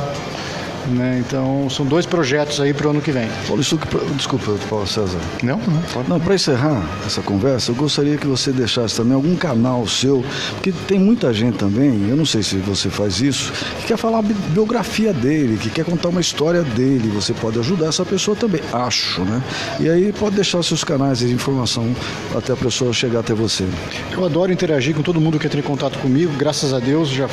[0.91, 1.23] Né?
[1.27, 3.27] Então, são dois projetos aí para o ano que vem.
[3.47, 5.19] Paulo pra- desculpa, Paulo César.
[5.43, 6.05] Não, não.
[6.09, 10.23] Não, para encerrar essa conversa, eu gostaria que você deixasse também algum canal seu,
[10.53, 14.19] porque tem muita gente também, eu não sei se você faz isso, que quer falar
[14.19, 17.09] a bi- biografia dele, que quer contar uma história dele.
[17.15, 19.43] Você pode ajudar essa pessoa também, acho, né?
[19.81, 21.95] E aí pode deixar seus canais de informação
[22.37, 23.65] até a pessoa chegar até você.
[24.13, 26.33] Eu adoro interagir com todo mundo que entra em contato comigo.
[26.37, 27.27] Graças a Deus, já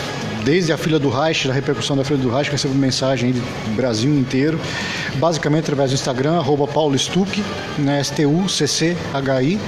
[0.43, 3.75] desde a filha do Reich, da repercussão da filha do Reich, eu recebo mensagem do
[3.75, 4.59] Brasil inteiro.
[5.15, 7.43] Basicamente através do Instagram, arroba Paulo Stuck,
[7.77, 9.59] né, S-T-U-C-C-H-I.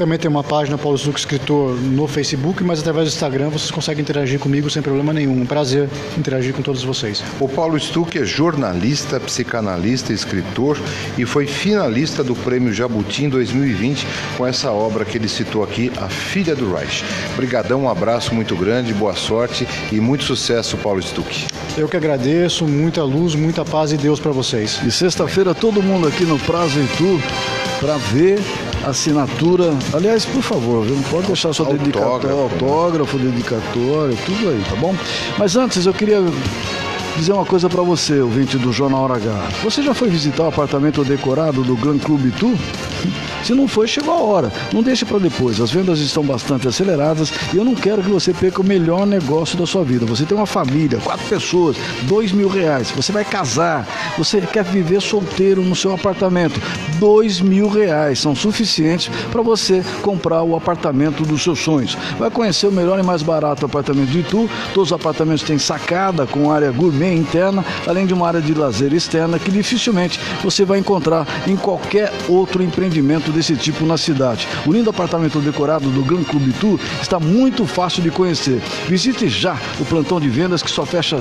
[0.00, 4.00] Também tem uma página Paulo Stuck Escritor no Facebook, mas através do Instagram vocês conseguem
[4.00, 5.42] interagir comigo sem problema nenhum.
[5.42, 7.22] Um prazer interagir com todos vocês.
[7.38, 10.80] O Paulo Stuck é jornalista, psicanalista, escritor
[11.18, 14.06] e foi finalista do Prêmio Jabuti em 2020
[14.38, 17.04] com essa obra que ele citou aqui, A Filha do Reich.
[17.36, 21.46] Brigadão, um abraço muito grande, boa sorte e muito sucesso, Paulo Stuck.
[21.76, 24.80] Eu que agradeço, muita luz, muita paz e Deus para vocês.
[24.82, 27.20] E sexta-feira todo mundo aqui no Prazo Itu
[27.78, 28.38] para ver
[28.84, 29.76] assinatura.
[29.92, 30.96] Aliás, por favor, viu?
[31.10, 34.94] pode deixar sua dedicatória, autógrafo, dedicatória, tudo aí, tá bom?
[35.38, 36.20] Mas antes eu queria
[37.20, 39.48] dizer uma coisa para você, ouvinte do Jornal Hora H.
[39.62, 42.56] Você já foi visitar o apartamento decorado do Gran Clube Itu?
[43.44, 44.52] Se não foi, chegou a hora.
[44.72, 45.60] Não deixe para depois.
[45.60, 49.58] As vendas estão bastante aceleradas e eu não quero que você perca o melhor negócio
[49.58, 50.04] da sua vida.
[50.04, 52.90] Você tem uma família, quatro pessoas, dois mil reais.
[52.90, 53.86] Você vai casar.
[54.18, 56.60] Você quer viver solteiro no seu apartamento.
[56.98, 61.96] Dois mil reais são suficientes para você comprar o apartamento dos seus sonhos.
[62.18, 64.50] Vai conhecer o melhor e mais barato apartamento de Itu.
[64.74, 68.92] Todos os apartamentos têm sacada com área gourmet interna, além de uma área de lazer
[68.92, 74.46] externa que dificilmente você vai encontrar em qualquer outro empreendimento desse tipo na cidade.
[74.66, 78.60] O lindo apartamento decorado do Gran Clube Itu está muito fácil de conhecer.
[78.88, 81.18] Visite já o plantão de vendas que só fecha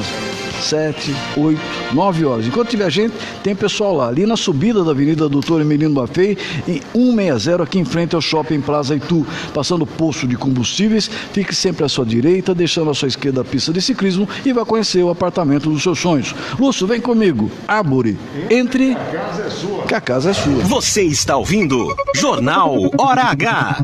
[0.59, 1.59] 7, 8,
[1.93, 2.47] 9 horas.
[2.47, 4.07] Enquanto tiver gente, tem pessoal lá.
[4.07, 6.37] Ali na subida da Avenida Doutor Emelino Bafei,
[6.67, 9.25] em 160, aqui em frente ao Shopping Plaza Itu.
[9.53, 13.43] Passando o posto de combustíveis, fique sempre à sua direita, deixando à sua esquerda a
[13.43, 16.33] pista de ciclismo e vai conhecer o apartamento dos seus sonhos.
[16.59, 17.51] Lúcio, vem comigo.
[17.67, 18.17] Árvore.
[18.49, 18.95] Entre.
[19.87, 20.63] Que a casa é sua.
[20.63, 23.83] Você está ouvindo Jornal Hora H.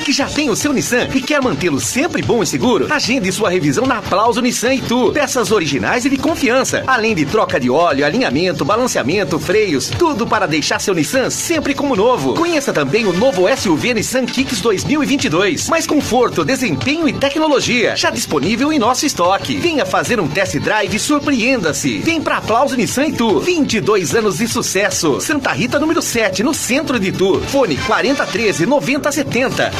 [0.00, 3.50] que já tem o seu Nissan e quer mantê-lo sempre bom e seguro, agende sua
[3.50, 5.12] revisão na Aplauso Nissan e Tu.
[5.12, 6.82] Peças originais e de confiança.
[6.86, 11.96] Além de troca de óleo, alinhamento, balanceamento, freios, tudo para deixar seu Nissan sempre como
[11.96, 12.34] novo.
[12.34, 15.68] Conheça também o novo SUV Nissan Kicks 2022.
[15.68, 17.96] Mais conforto, desempenho e tecnologia.
[17.96, 19.56] Já disponível em nosso estoque.
[19.56, 21.98] Venha fazer um test drive e surpreenda-se.
[21.98, 23.40] Vem pra Aplauso Nissan e Tu.
[23.40, 25.20] 22 anos de sucesso.
[25.20, 27.40] Santa Rita número 7, no centro de Tu.
[27.48, 29.72] Fone 4013 9070.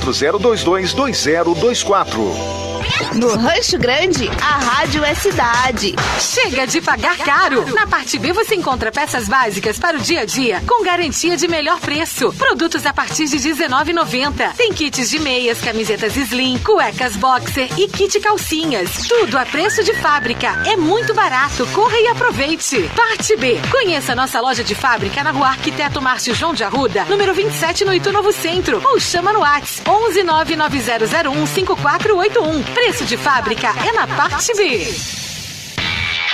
[0.00, 2.71] 40222024.
[3.14, 5.94] No Rancho Grande, a rádio é cidade.
[6.18, 7.72] Chega de pagar caro.
[7.74, 11.46] Na parte B você encontra peças básicas para o dia a dia, com garantia de
[11.46, 12.32] melhor preço.
[12.32, 14.54] Produtos a partir de R$19,90.
[14.56, 18.90] Tem kits de meias, camisetas slim, cuecas boxer e kit calcinhas.
[19.08, 20.62] Tudo a preço de fábrica.
[20.66, 21.66] É muito barato.
[21.68, 22.90] Corra e aproveite.
[22.96, 23.60] Parte B.
[23.70, 27.92] Conheça nossa loja de fábrica na rua Arquiteto Márcio João de Arruda, número 27 no
[27.94, 28.80] Itu Novo Centro.
[28.84, 32.62] Ou chama no WhatsApp 11 99001 5481.
[32.84, 34.92] Preço de fábrica é na parte B.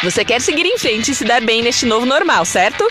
[0.03, 2.89] Você quer seguir em frente e se dar bem neste novo normal, certo?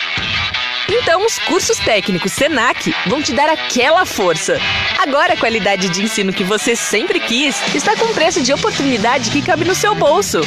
[0.87, 4.59] Então, os cursos técnicos Senac vão te dar aquela força.
[4.99, 9.41] Agora, a qualidade de ensino que você sempre quis está com preço de oportunidade que
[9.41, 10.39] cabe no seu bolso.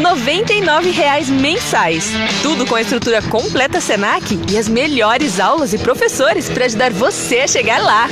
[0.00, 2.10] R$ 99,00 mensais.
[2.42, 7.40] Tudo com a estrutura completa Senac e as melhores aulas e professores para ajudar você
[7.40, 8.08] a chegar lá.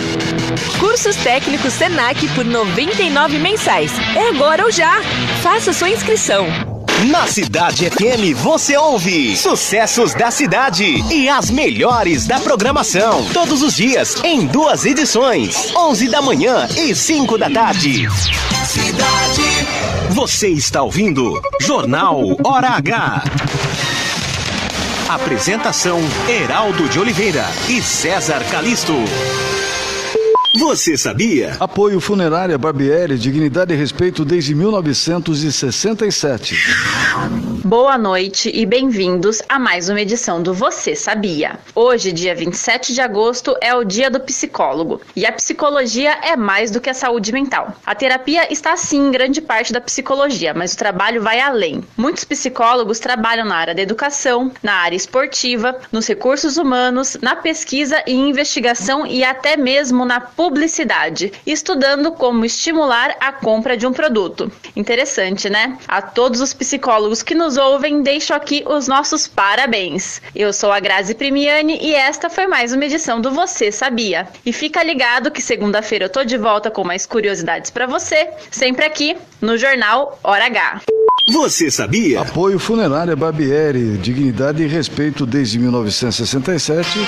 [0.79, 3.93] Cursos técnicos Senac por R$ 99,00 mensais.
[4.15, 5.01] É agora ou já.
[5.43, 6.47] Faça sua inscrição.
[7.11, 13.25] Na Cidade FM você ouve sucessos da cidade e as melhores da programação.
[13.33, 18.09] Todos os dias, em duas edições: 11 da manhã e 5 da tarde.
[18.67, 19.48] Cidade.
[20.11, 23.25] Você está ouvindo Jornal Hora H.
[25.09, 28.95] Apresentação: Heraldo de Oliveira e César Calisto.
[30.59, 31.57] Você sabia?
[31.61, 36.57] Apoio Funerária Barbieri, dignidade e respeito desde 1967.
[37.65, 41.61] Boa noite e bem-vindos a mais uma edição do Você Sabia.
[41.75, 45.01] Hoje, dia 27 de agosto, é o dia do psicólogo.
[45.15, 47.73] E a psicologia é mais do que a saúde mental.
[47.87, 51.85] A terapia está sim em grande parte da psicologia, mas o trabalho vai além.
[51.97, 58.03] Muitos psicólogos trabalham na área da educação, na área esportiva, nos recursos humanos, na pesquisa
[58.07, 60.48] e investigação e até mesmo na publicidade,
[61.47, 64.51] estudando como estimular a compra de um produto.
[64.75, 65.79] Interessante, né?
[65.87, 70.21] A todos os psicólogos que nos ouvem, deixo aqui os nossos parabéns.
[70.35, 74.29] Eu sou a Grazi Primiani e esta foi mais uma edição do Você Sabia.
[74.45, 78.85] E fica ligado que segunda-feira eu tô de volta com mais curiosidades para você, sempre
[78.85, 80.83] aqui no Jornal Hora H.
[81.31, 82.23] Você sabia?
[82.23, 86.99] Apoio Funerária Barbieri, dignidade e respeito desde 1967.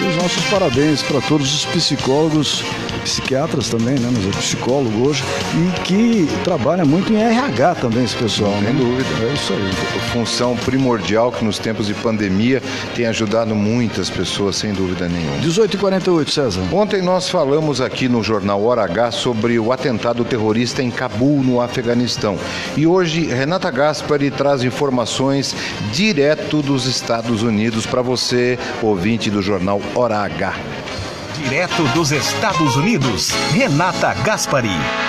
[0.00, 2.62] E os nossos parabéns para todos os psicólogos,
[3.02, 4.10] psiquiatras também, né?
[4.12, 5.22] Mas é psicólogo hoje,
[5.54, 8.72] e que trabalha muito em RH também, esse pessoal, Sem né?
[8.72, 9.08] dúvida.
[9.22, 9.72] É isso aí.
[10.12, 12.62] Função primordial que nos tempos de pandemia
[12.94, 15.38] tem ajudado muitas pessoas, sem dúvida nenhuma.
[15.38, 16.62] 18h48, César.
[16.72, 21.60] Ontem nós falamos aqui no jornal Hora H sobre o atentado terrorista em Cabul, no
[21.60, 22.38] Afeganistão.
[22.76, 25.54] E hoje, Renata Gaspari traz informações
[25.92, 30.54] direto dos Estados Unidos para você, ouvinte do jornal Hora H.
[31.36, 35.05] Direto dos Estados Unidos, Renata Gaspari.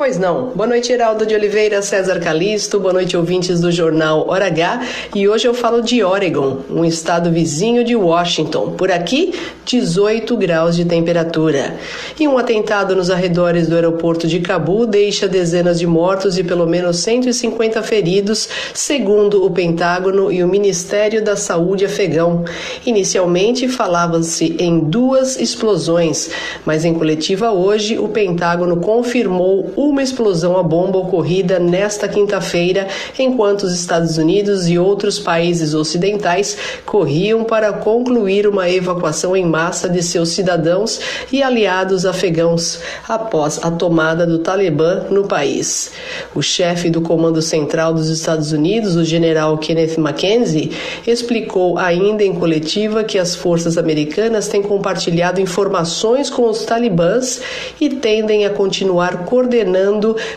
[0.00, 0.52] Pois não.
[0.54, 4.80] Boa noite, Heraldo de Oliveira, César Calisto, boa noite, ouvintes do jornal Hora H.
[5.14, 8.70] E hoje eu falo de Oregon, um estado vizinho de Washington.
[8.78, 9.34] Por aqui,
[9.66, 11.76] 18 graus de temperatura.
[12.18, 16.66] E um atentado nos arredores do aeroporto de Cabul deixa dezenas de mortos e pelo
[16.66, 22.42] menos 150 feridos, segundo o Pentágono e o Ministério da Saúde afegão.
[22.86, 26.30] Inicialmente falava-se em duas explosões,
[26.64, 32.86] mas em coletiva hoje o Pentágono confirmou uma explosão a bomba ocorrida nesta quinta-feira,
[33.18, 39.88] enquanto os Estados Unidos e outros países ocidentais corriam para concluir uma evacuação em massa
[39.88, 41.00] de seus cidadãos
[41.32, 42.78] e aliados afegãos
[43.08, 45.90] após a tomada do Talibã no país.
[46.34, 50.70] O chefe do Comando Central dos Estados Unidos, o general Kenneth Mackenzie,
[51.04, 57.40] explicou ainda em coletiva que as forças americanas têm compartilhado informações com os talibãs
[57.80, 59.79] e tendem a continuar coordenando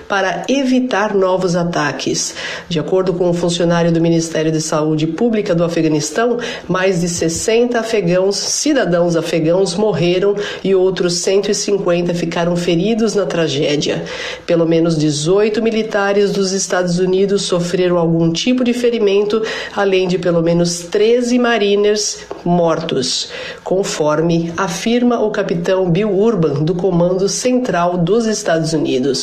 [0.07, 2.35] para evitar novos ataques.
[2.69, 6.37] De acordo com um funcionário do Ministério de Saúde Pública do Afeganistão,
[6.67, 14.03] mais de 60 afegãos, cidadãos afegãos, morreram e outros 150 ficaram feridos na tragédia.
[14.45, 19.41] Pelo menos 18 militares dos Estados Unidos sofreram algum tipo de ferimento,
[19.75, 23.29] além de pelo menos 13 mariners mortos,
[23.63, 29.22] conforme afirma o capitão Bill Urban, do Comando Central dos Estados Unidos.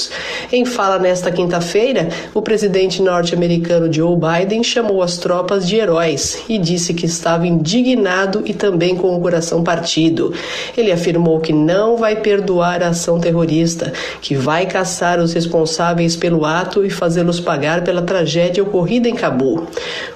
[0.52, 6.56] Em fala nesta quinta-feira, o presidente norte-americano Joe Biden chamou as tropas de heróis e
[6.56, 10.32] disse que estava indignado e também com o coração partido.
[10.76, 16.44] Ele afirmou que não vai perdoar a ação terrorista, que vai caçar os responsáveis pelo
[16.44, 19.66] ato e fazê-los pagar pela tragédia ocorrida em Cabul.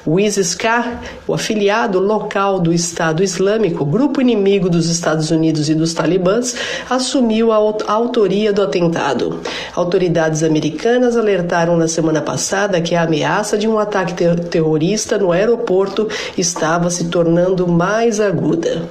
[0.07, 5.95] O ISIS-K, o afiliado local do Estado Islâmico, grupo inimigo dos Estados Unidos e dos
[5.95, 6.55] talibãs,
[6.89, 7.57] assumiu a
[7.87, 9.41] autoria do atentado.
[9.75, 15.33] Autoridades americanas alertaram na semana passada que a ameaça de um ataque ter terrorista no
[15.33, 16.09] aeroporto
[16.39, 18.89] estava se tornando mais aguda.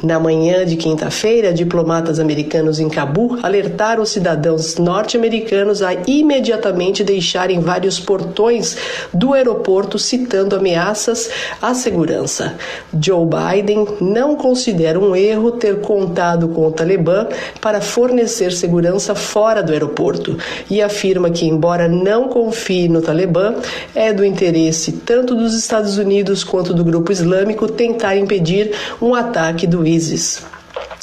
[0.00, 7.58] Na manhã de quinta-feira, diplomatas americanos em Cabu alertaram os cidadãos norte-americanos a imediatamente deixarem
[7.58, 8.76] vários portões
[9.12, 11.28] do aeroporto, citando ameaças
[11.60, 12.54] à segurança.
[13.02, 17.26] Joe Biden não considera um erro ter contado com o Talibã
[17.60, 20.38] para fornecer segurança fora do aeroporto
[20.70, 23.56] e afirma que, embora não confie no Talibã,
[23.96, 28.70] é do interesse tanto dos Estados Unidos quanto do grupo islâmico tentar impedir
[29.02, 30.44] um ataque do ISIS.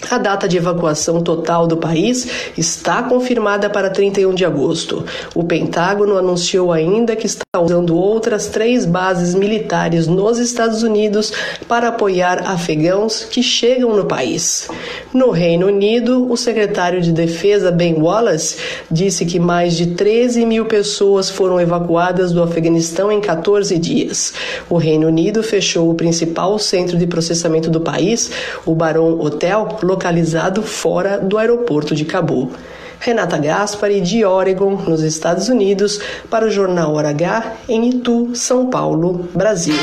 [0.10, 5.04] A data de evacuação total do país está confirmada para 31 de agosto.
[5.34, 11.34] O Pentágono anunciou ainda que está usando outras três bases militares nos Estados Unidos
[11.68, 14.68] para apoiar afegãos que chegam no país.
[15.14, 18.58] No Reino Unido, o secretário de Defesa Ben Wallace
[18.92, 24.34] disse que mais de 13 mil pessoas foram evacuadas do Afeganistão em 14 dias.
[24.70, 28.30] O Reino Unido fechou o principal centro de processamento do país,
[28.66, 29.66] o Baron Hotel,
[29.96, 32.52] localizado fora do aeroporto de Cabul.
[33.00, 38.70] Renata Gaspari, de Oregon, nos Estados Unidos, para o Jornal Hora H, em Itu, São
[38.70, 39.76] Paulo, Brasil.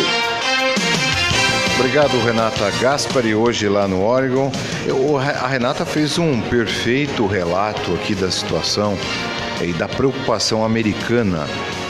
[1.79, 4.53] Obrigado, Renata Gaspari, hoje lá no Oregon.
[4.87, 8.97] Eu, a Renata fez um perfeito relato aqui da situação
[9.63, 11.47] e da preocupação americana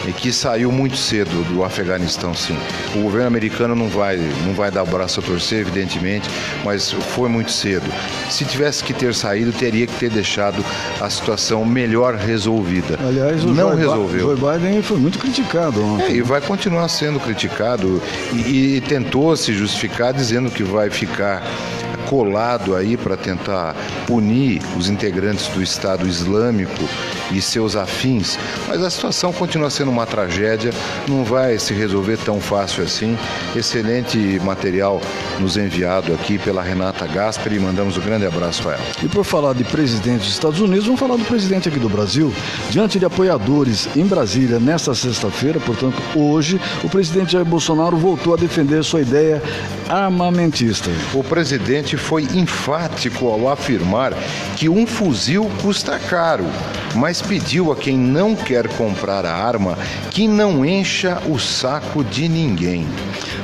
[0.07, 2.57] e que saiu muito cedo do Afeganistão, sim.
[2.95, 6.29] O governo americano não vai, não vai dar o braço a torcer, evidentemente,
[6.65, 7.85] mas foi muito cedo.
[8.29, 10.65] Se tivesse que ter saído, teria que ter deixado
[11.01, 12.99] a situação melhor resolvida.
[13.07, 14.37] Aliás, o não Joe resolveu.
[14.37, 16.07] Joe Biden foi muito criticado ontem.
[16.07, 21.43] É, e vai continuar sendo criticado e, e tentou se justificar dizendo que vai ficar
[22.13, 23.75] colado aí para tentar
[24.07, 26.87] punir os integrantes do Estado Islâmico
[27.33, 28.39] e seus afins,
[28.69, 30.75] mas a situação continua sendo uma tragédia,
[31.09, 33.17] não vai se resolver tão fácil assim.
[33.57, 35.01] Excelente material
[35.41, 38.83] nos enviado aqui pela Renata Gasper e mandamos um grande abraço a ela.
[39.03, 42.31] E por falar de presidente dos Estados Unidos, vamos falar do presidente aqui do Brasil.
[42.69, 48.37] Diante de apoiadores em Brasília nesta sexta-feira, portanto, hoje, o presidente Jair Bolsonaro voltou a
[48.37, 49.43] defender sua ideia
[49.89, 50.91] armamentista.
[51.15, 54.13] O presidente foi enfático ao afirmar
[54.57, 56.47] que um fuzil custa caro,
[56.95, 59.79] mas pediu a quem não quer comprar a arma
[60.11, 62.87] que não encha o saco de ninguém.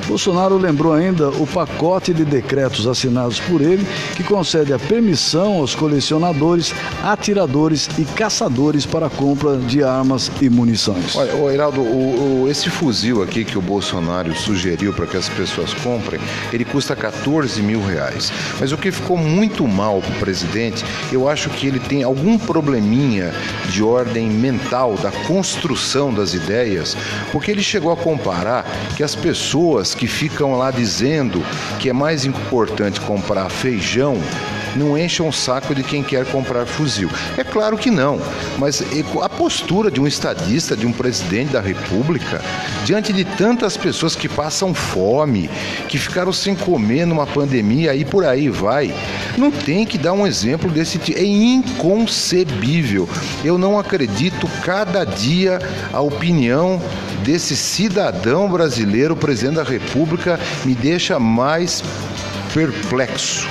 [0.09, 3.87] Bolsonaro lembrou ainda o pacote de decretos assinados por ele
[4.17, 10.49] que concede a permissão aos colecionadores, atiradores e caçadores para a compra de armas e
[10.49, 11.15] munições.
[11.15, 15.29] Olha, o Heraldo, o, o, esse fuzil aqui que o Bolsonaro sugeriu para que as
[15.29, 16.19] pessoas comprem,
[16.55, 18.33] ele custa 14 mil reais.
[18.59, 22.39] Mas o que ficou muito mal para o presidente, eu acho que ele tem algum
[22.39, 23.35] probleminha
[23.69, 26.97] de ordem mental da construção das ideias,
[27.31, 28.65] porque ele chegou a comparar
[28.97, 31.45] que as pessoas que ficam lá dizendo
[31.81, 34.17] que é mais importante comprar feijão
[34.77, 37.11] não encham o saco de quem quer comprar fuzil.
[37.37, 38.21] É claro que não,
[38.59, 38.83] mas
[39.23, 42.41] a postura de um estadista, de um presidente da República,
[42.85, 45.51] diante de tantas pessoas que passam fome,
[45.89, 48.95] que ficaram sem comer numa pandemia e por aí vai,
[49.37, 51.19] não tem que dar um exemplo desse tipo.
[51.19, 53.09] É inconcebível.
[53.45, 55.59] Eu não acredito cada dia
[55.93, 56.81] a opinião
[57.23, 61.83] desse cidadão brasileiro, presidente da República, me deixa mais
[62.55, 63.47] perplexo.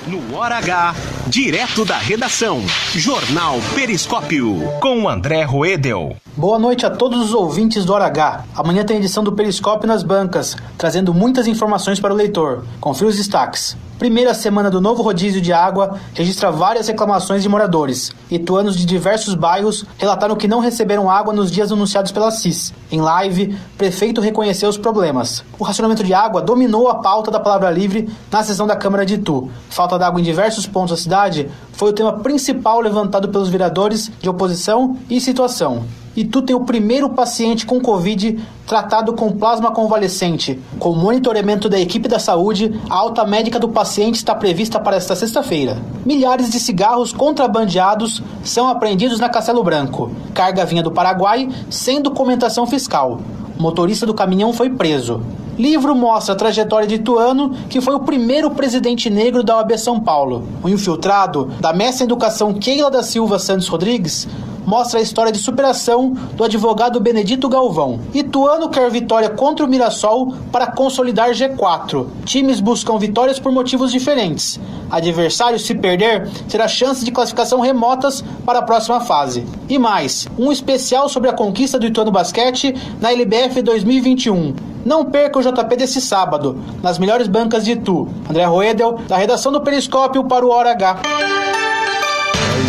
[0.07, 0.95] No Hora H,
[1.27, 2.63] direto da redação,
[2.95, 6.17] Jornal Periscópio, com André Roedel.
[6.37, 8.45] Boa noite a todos os ouvintes do Hora H.
[8.57, 12.65] Amanhã tem edição do Periscópio nas bancas, trazendo muitas informações para o leitor.
[12.81, 13.77] Confira os destaques.
[14.01, 18.11] Primeira semana do novo rodízio de água registra várias reclamações de moradores.
[18.31, 22.73] Ituanos de diversos bairros relataram que não receberam água nos dias anunciados pela CIS.
[22.91, 25.45] Em live, prefeito reconheceu os problemas.
[25.59, 29.17] O racionamento de água dominou a pauta da palavra livre na sessão da Câmara de
[29.17, 29.51] Itu.
[29.69, 34.31] Falta d'água em diversos pontos da cidade foi o tema principal levantado pelos vereadores de
[34.31, 35.85] oposição e situação.
[36.17, 40.59] Itu tem o primeiro paciente com Covid tratado com plasma convalescente.
[40.79, 45.15] Com monitoramento da equipe da saúde, a alta médica do paciente está prevista para esta
[45.15, 45.79] sexta-feira.
[46.05, 50.11] Milhares de cigarros contrabandeados são apreendidos na Castelo Branco.
[50.35, 53.21] Carga vinha do Paraguai sem documentação fiscal.
[53.59, 55.23] O motorista do caminhão foi preso.
[55.59, 60.01] Livro mostra a trajetória de Tuano, que foi o primeiro presidente negro da OAB São
[60.01, 60.45] Paulo.
[60.63, 64.27] O infiltrado da mestra em educação Keila da Silva Santos Rodrigues
[64.67, 68.01] mostra a história de superação do advogado Benedito Galvão.
[68.15, 72.07] Ituano quer vitória contra o Mirassol para consolidar G4.
[72.25, 74.61] Times buscam vitórias por motivos diferentes.
[74.91, 79.47] Adversário, se perder, terá chances de classificação remotas para a próxima fase.
[79.69, 84.55] E mais, um especial sobre a conquista do Ituano Basquete na LBF 2021.
[84.85, 88.09] Não perca o JP desse sábado, nas melhores bancas de Itu.
[88.29, 91.01] André Roedel, da redação do Periscópio para o Hora H.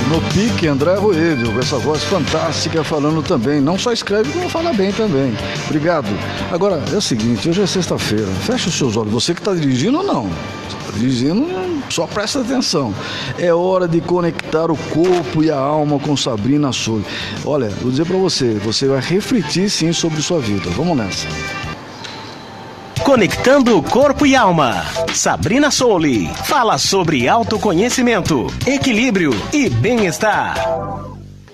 [0.09, 3.59] No pique, André Roelho, com essa voz fantástica, falando também.
[3.61, 5.33] Não só escreve, como fala bem também.
[5.65, 6.07] Obrigado.
[6.51, 8.27] Agora, é o seguinte, hoje é sexta-feira.
[8.45, 9.11] Fecha os seus olhos.
[9.11, 10.29] Você que está dirigindo ou não?
[10.69, 11.47] Está dirigindo,
[11.89, 12.93] só presta atenção.
[13.37, 17.03] É hora de conectar o corpo e a alma com Sabrina Soul.
[17.45, 20.69] Olha, vou dizer para você, você vai refletir sim sobre sua vida.
[20.71, 21.27] Vamos nessa.
[23.03, 24.85] Conectando corpo e alma.
[25.13, 30.55] Sabrina Souli fala sobre autoconhecimento, equilíbrio e bem-estar.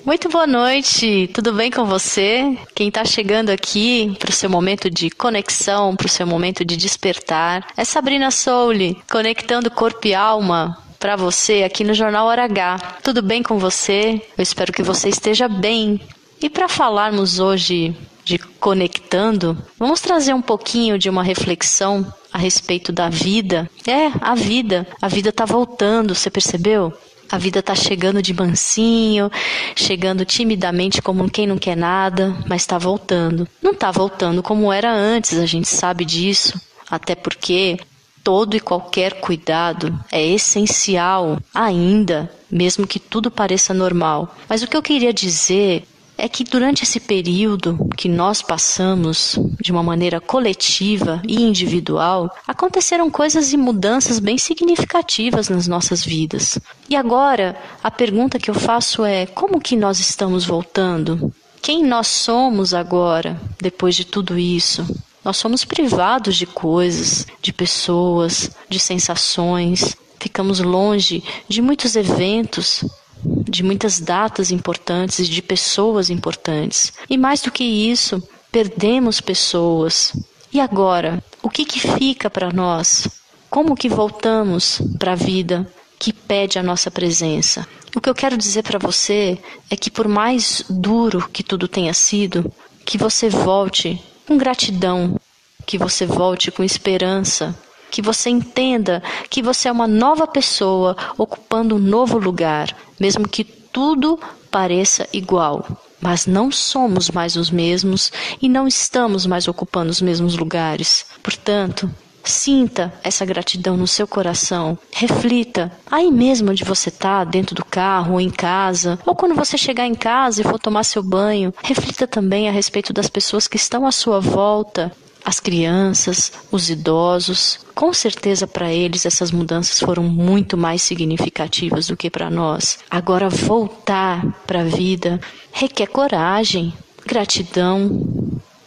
[0.05, 2.57] Muito boa noite, tudo bem com você?
[2.75, 6.77] Quem está chegando aqui para o seu momento de conexão, para o seu momento de
[6.77, 12.77] despertar, é Sabrina Souli, conectando corpo e alma para você aqui no Jornal Hora H.
[13.03, 14.21] Tudo bem com você?
[14.37, 15.99] Eu espero que você esteja bem.
[16.41, 22.91] E para falarmos hoje de conectando, vamos trazer um pouquinho de uma reflexão a respeito
[22.91, 23.69] da vida.
[23.87, 24.85] É, a vida.
[25.01, 26.93] A vida tá voltando, você percebeu?
[27.29, 29.31] A vida tá chegando de mansinho,
[29.75, 33.47] chegando timidamente como quem não quer nada, mas tá voltando.
[33.61, 36.59] Não tá voltando como era antes, a gente sabe disso.
[36.89, 37.77] Até porque
[38.23, 44.35] todo e qualquer cuidado é essencial ainda, mesmo que tudo pareça normal.
[44.47, 45.85] Mas o que eu queria dizer
[46.17, 53.09] é que durante esse período que nós passamos de uma maneira coletiva e individual, aconteceram
[53.09, 56.57] coisas e mudanças bem significativas nas nossas vidas.
[56.89, 61.31] E agora, a pergunta que eu faço é: como que nós estamos voltando?
[61.61, 64.85] Quem nós somos agora, depois de tudo isso?
[65.23, 72.83] Nós somos privados de coisas, de pessoas, de sensações, ficamos longe de muitos eventos,
[73.23, 76.93] de muitas datas importantes, de pessoas importantes.
[77.09, 80.13] E mais do que isso, perdemos pessoas,
[80.53, 83.07] E agora, o que, que fica para nós?
[83.49, 87.67] Como que voltamos para a vida que pede a nossa presença?
[87.95, 89.37] O que eu quero dizer para você
[89.69, 92.51] é que por mais duro que tudo tenha sido,
[92.85, 95.19] que você volte com gratidão,
[95.65, 97.57] que você volte com esperança,
[97.91, 103.43] que você entenda que você é uma nova pessoa ocupando um novo lugar, mesmo que
[103.43, 104.19] tudo
[104.49, 105.65] pareça igual.
[105.99, 108.11] Mas não somos mais os mesmos
[108.41, 111.05] e não estamos mais ocupando os mesmos lugares.
[111.23, 111.89] Portanto,
[112.27, 114.77] Sinta essa gratidão no seu coração.
[114.91, 115.71] Reflita.
[115.89, 119.87] Aí mesmo onde você está, dentro do carro ou em casa, ou quando você chegar
[119.87, 123.87] em casa e for tomar seu banho, reflita também a respeito das pessoas que estão
[123.87, 124.91] à sua volta.
[125.27, 131.97] As crianças, os idosos, com certeza para eles essas mudanças foram muito mais significativas do
[131.97, 132.79] que para nós.
[132.89, 135.19] Agora, voltar para a vida
[135.51, 136.73] requer coragem,
[137.05, 138.07] gratidão,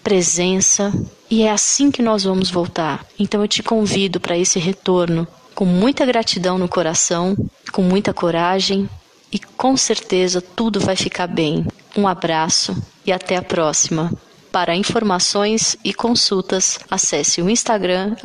[0.04, 0.92] presença,
[1.30, 3.06] e é assim que nós vamos voltar.
[3.18, 7.34] Então eu te convido para esse retorno com muita gratidão no coração,
[7.72, 8.86] com muita coragem
[9.32, 11.66] e com certeza tudo vai ficar bem.
[11.96, 14.12] Um abraço e até a próxima.
[14.52, 18.16] Para informações e consultas, acesse o Instagram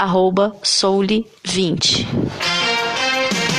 [0.63, 2.07] soule20.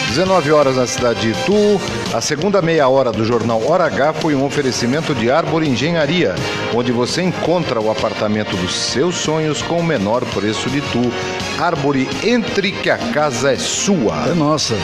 [0.08, 1.80] 19 horas na cidade de Itu.
[2.12, 6.34] A segunda meia hora do jornal Hora H foi um oferecimento de Árvore Engenharia,
[6.74, 11.12] onde você encontra o apartamento dos seus sonhos com o menor preço de Itu.
[11.60, 14.26] Árvore, entre que a casa é sua.
[14.26, 14.74] É nossa.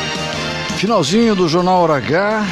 [0.76, 2.46] Finalzinho do jornal Hora H.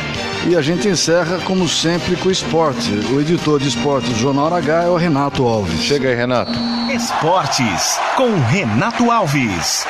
[0.48, 2.90] E a gente encerra, como sempre, com o esporte.
[3.12, 5.82] O editor de esporte do Jornal H é o Renato Alves.
[5.82, 6.52] Chega aí, Renato.
[6.92, 9.86] Esportes, com Renato Alves.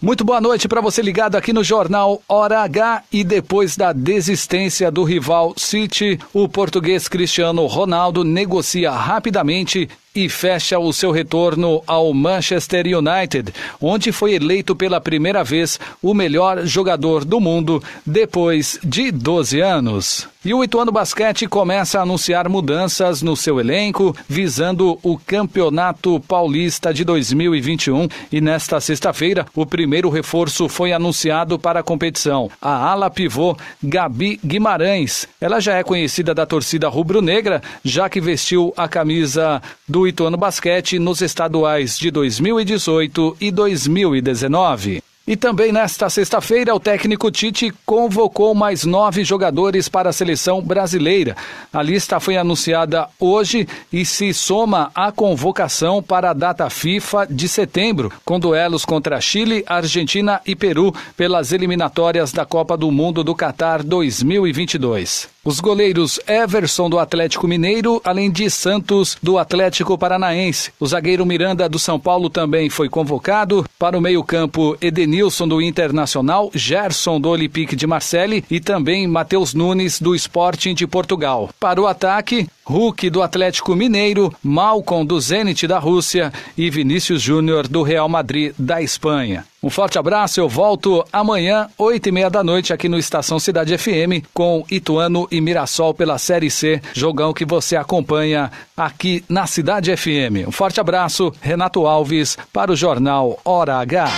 [0.00, 3.04] Muito boa noite para você ligado aqui no Jornal Hora H.
[3.12, 10.78] E depois da desistência do rival City, o português Cristiano Ronaldo negocia rapidamente e fecha
[10.78, 17.24] o seu retorno ao Manchester United, onde foi eleito pela primeira vez o melhor jogador
[17.24, 20.31] do mundo depois de 12 anos.
[20.44, 26.92] E o Ituano Basquete começa a anunciar mudanças no seu elenco, visando o Campeonato Paulista
[26.92, 28.08] de 2021.
[28.32, 32.50] E nesta sexta-feira, o primeiro reforço foi anunciado para a competição.
[32.60, 35.28] A ala pivô Gabi Guimarães.
[35.40, 40.98] Ela já é conhecida da torcida rubro-negra, já que vestiu a camisa do Ituano Basquete
[40.98, 45.04] nos estaduais de 2018 e 2019.
[45.24, 51.36] E também nesta sexta-feira, o técnico Tite convocou mais nove jogadores para a seleção brasileira.
[51.72, 57.48] A lista foi anunciada hoje e se soma à convocação para a data FIFA de
[57.48, 63.34] setembro, com duelos contra Chile, Argentina e Peru pelas eliminatórias da Copa do Mundo do
[63.34, 65.28] Catar 2022.
[65.44, 70.70] Os goleiros Everson do Atlético Mineiro, além de Santos do Atlético Paranaense.
[70.78, 73.66] O zagueiro Miranda do São Paulo também foi convocado.
[73.76, 80.00] Para o meio-campo, Edenilson do Internacional, Gerson do Olympique de Marseille e também Matheus Nunes
[80.00, 81.50] do Sporting de Portugal.
[81.58, 87.66] Para o ataque, Hulk do Atlético Mineiro, Malcom do Zenit da Rússia e Vinícius Júnior
[87.66, 89.44] do Real Madrid da Espanha.
[89.64, 93.78] Um forte abraço, eu volto amanhã, oito e meia da noite, aqui no Estação Cidade
[93.78, 99.96] FM, com Ituano e Mirassol pela Série C, jogão que você acompanha aqui na Cidade
[99.96, 100.48] FM.
[100.48, 104.10] Um forte abraço, Renato Alves, para o Jornal Hora H.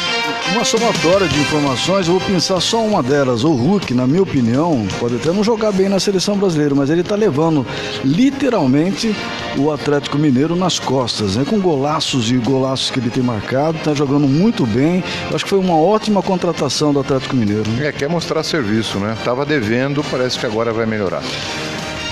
[0.55, 3.45] Uma somatória de informações, eu vou pensar só uma delas.
[3.45, 7.03] O Hulk, na minha opinião, pode até não jogar bem na seleção brasileira, mas ele
[7.03, 7.67] está levando
[8.03, 9.15] literalmente
[9.57, 11.45] o Atlético Mineiro nas costas, né?
[11.49, 15.03] com golaços e golaços que ele tem marcado, está jogando muito bem.
[15.33, 17.65] Acho que foi uma ótima contratação do Atlético Mineiro.
[17.81, 19.17] É, quer mostrar serviço, né?
[19.25, 21.23] Tava devendo, parece que agora vai melhorar.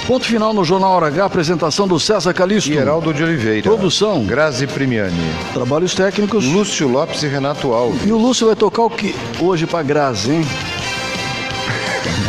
[0.07, 2.71] Ponto final no Jornal Hora H, apresentação do César Calixto.
[2.71, 3.63] E Heraldo de Oliveira.
[3.63, 4.25] Produção.
[4.25, 5.17] Grazi Primiani.
[5.53, 6.45] Trabalhos técnicos.
[6.45, 8.05] Lúcio Lopes e Renato Alves.
[8.05, 10.47] E o Lúcio vai tocar o que hoje pra Grazi, hein?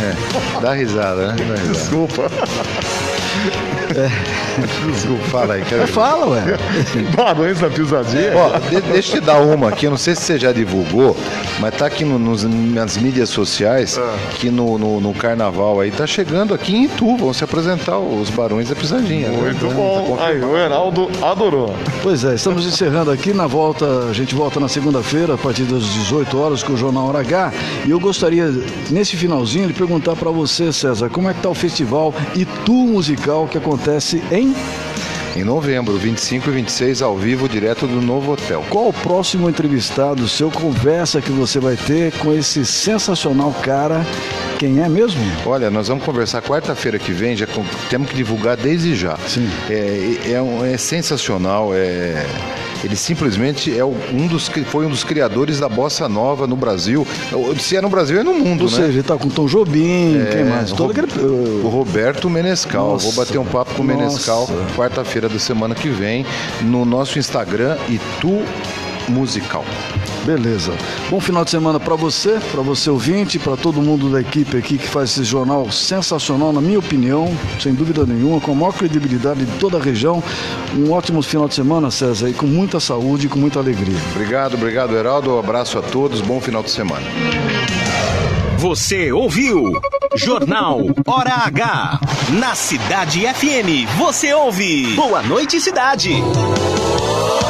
[0.04, 1.36] É, dá risada, né?
[1.36, 1.72] Dá risada.
[1.72, 2.30] Desculpa.
[3.96, 4.10] É.
[4.90, 5.62] Desculpa, fala aí.
[5.68, 6.42] Quero É, fala, ué.
[7.16, 8.32] Barões da pisadinha.
[8.36, 11.16] Ó, de- deixa eu te dar uma aqui, eu não sei se você já divulgou,
[11.60, 14.14] mas tá aqui no- nos, nas mídias sociais Ah.
[14.38, 18.30] que no, no, no carnaval aí tá chegando aqui em Itu, vão se apresentar os
[18.30, 19.28] Barões da Pisadinha.
[19.28, 19.36] né?
[19.36, 20.04] Muito Tá bom.
[20.08, 20.24] confirmado.
[20.30, 21.74] Aí, o Heraldo adorou.
[22.02, 25.82] Pois é, estamos encerrando aqui na volta, a gente volta na segunda-feira, a partir das
[25.84, 27.52] 18 horas, com o Jornal Hora H.
[27.86, 28.52] E eu gostaria,
[28.90, 33.46] nesse finalzinho, de perguntar para você, César, como é que tá o festival Itu Musical
[33.50, 33.83] que acontece
[34.32, 34.54] em...
[35.36, 38.64] Em novembro, 25 e 26, ao vivo, direto do novo hotel.
[38.70, 44.06] Qual o próximo entrevistado, seu conversa que você vai ter com esse sensacional cara?
[44.60, 45.20] Quem é mesmo?
[45.44, 47.48] Olha, nós vamos conversar quarta-feira que vem, já
[47.90, 49.16] temos que divulgar desde já.
[49.26, 49.50] Sim.
[49.68, 52.24] É, é, um- é sensacional, é,
[52.84, 57.06] Ele simplesmente é um dos foi um dos criadores da bossa nova no Brasil.
[57.58, 58.76] Se é no Brasil, é no mundo, Ou né?
[58.76, 60.70] seja, ele tá com Tom Jobim, É, quem mais?
[60.70, 61.06] Todo aquele...
[61.24, 62.92] O Roberto Menescal.
[62.92, 63.04] Nossa.
[63.04, 66.26] Vou bater um papo com o Menescal quarta-feira da semana que vem
[66.62, 68.42] no nosso Instagram Itu
[69.08, 69.64] Musical.
[70.24, 70.72] Beleza.
[71.10, 74.78] Bom final de semana para você, para você ouvinte, para todo mundo da equipe aqui
[74.78, 79.44] que faz esse jornal sensacional, na minha opinião, sem dúvida nenhuma, com a maior credibilidade
[79.44, 80.22] de toda a região.
[80.74, 83.98] Um ótimo final de semana, César, e com muita saúde e com muita alegria.
[84.14, 85.34] Obrigado, obrigado, Heraldo.
[85.34, 86.20] Um abraço a todos.
[86.20, 87.06] Bom final de semana.
[88.58, 89.72] Você ouviu?
[90.16, 92.00] Jornal Hora H.
[92.38, 94.94] Na Cidade FM, você ouve.
[94.94, 96.22] Boa noite, cidade.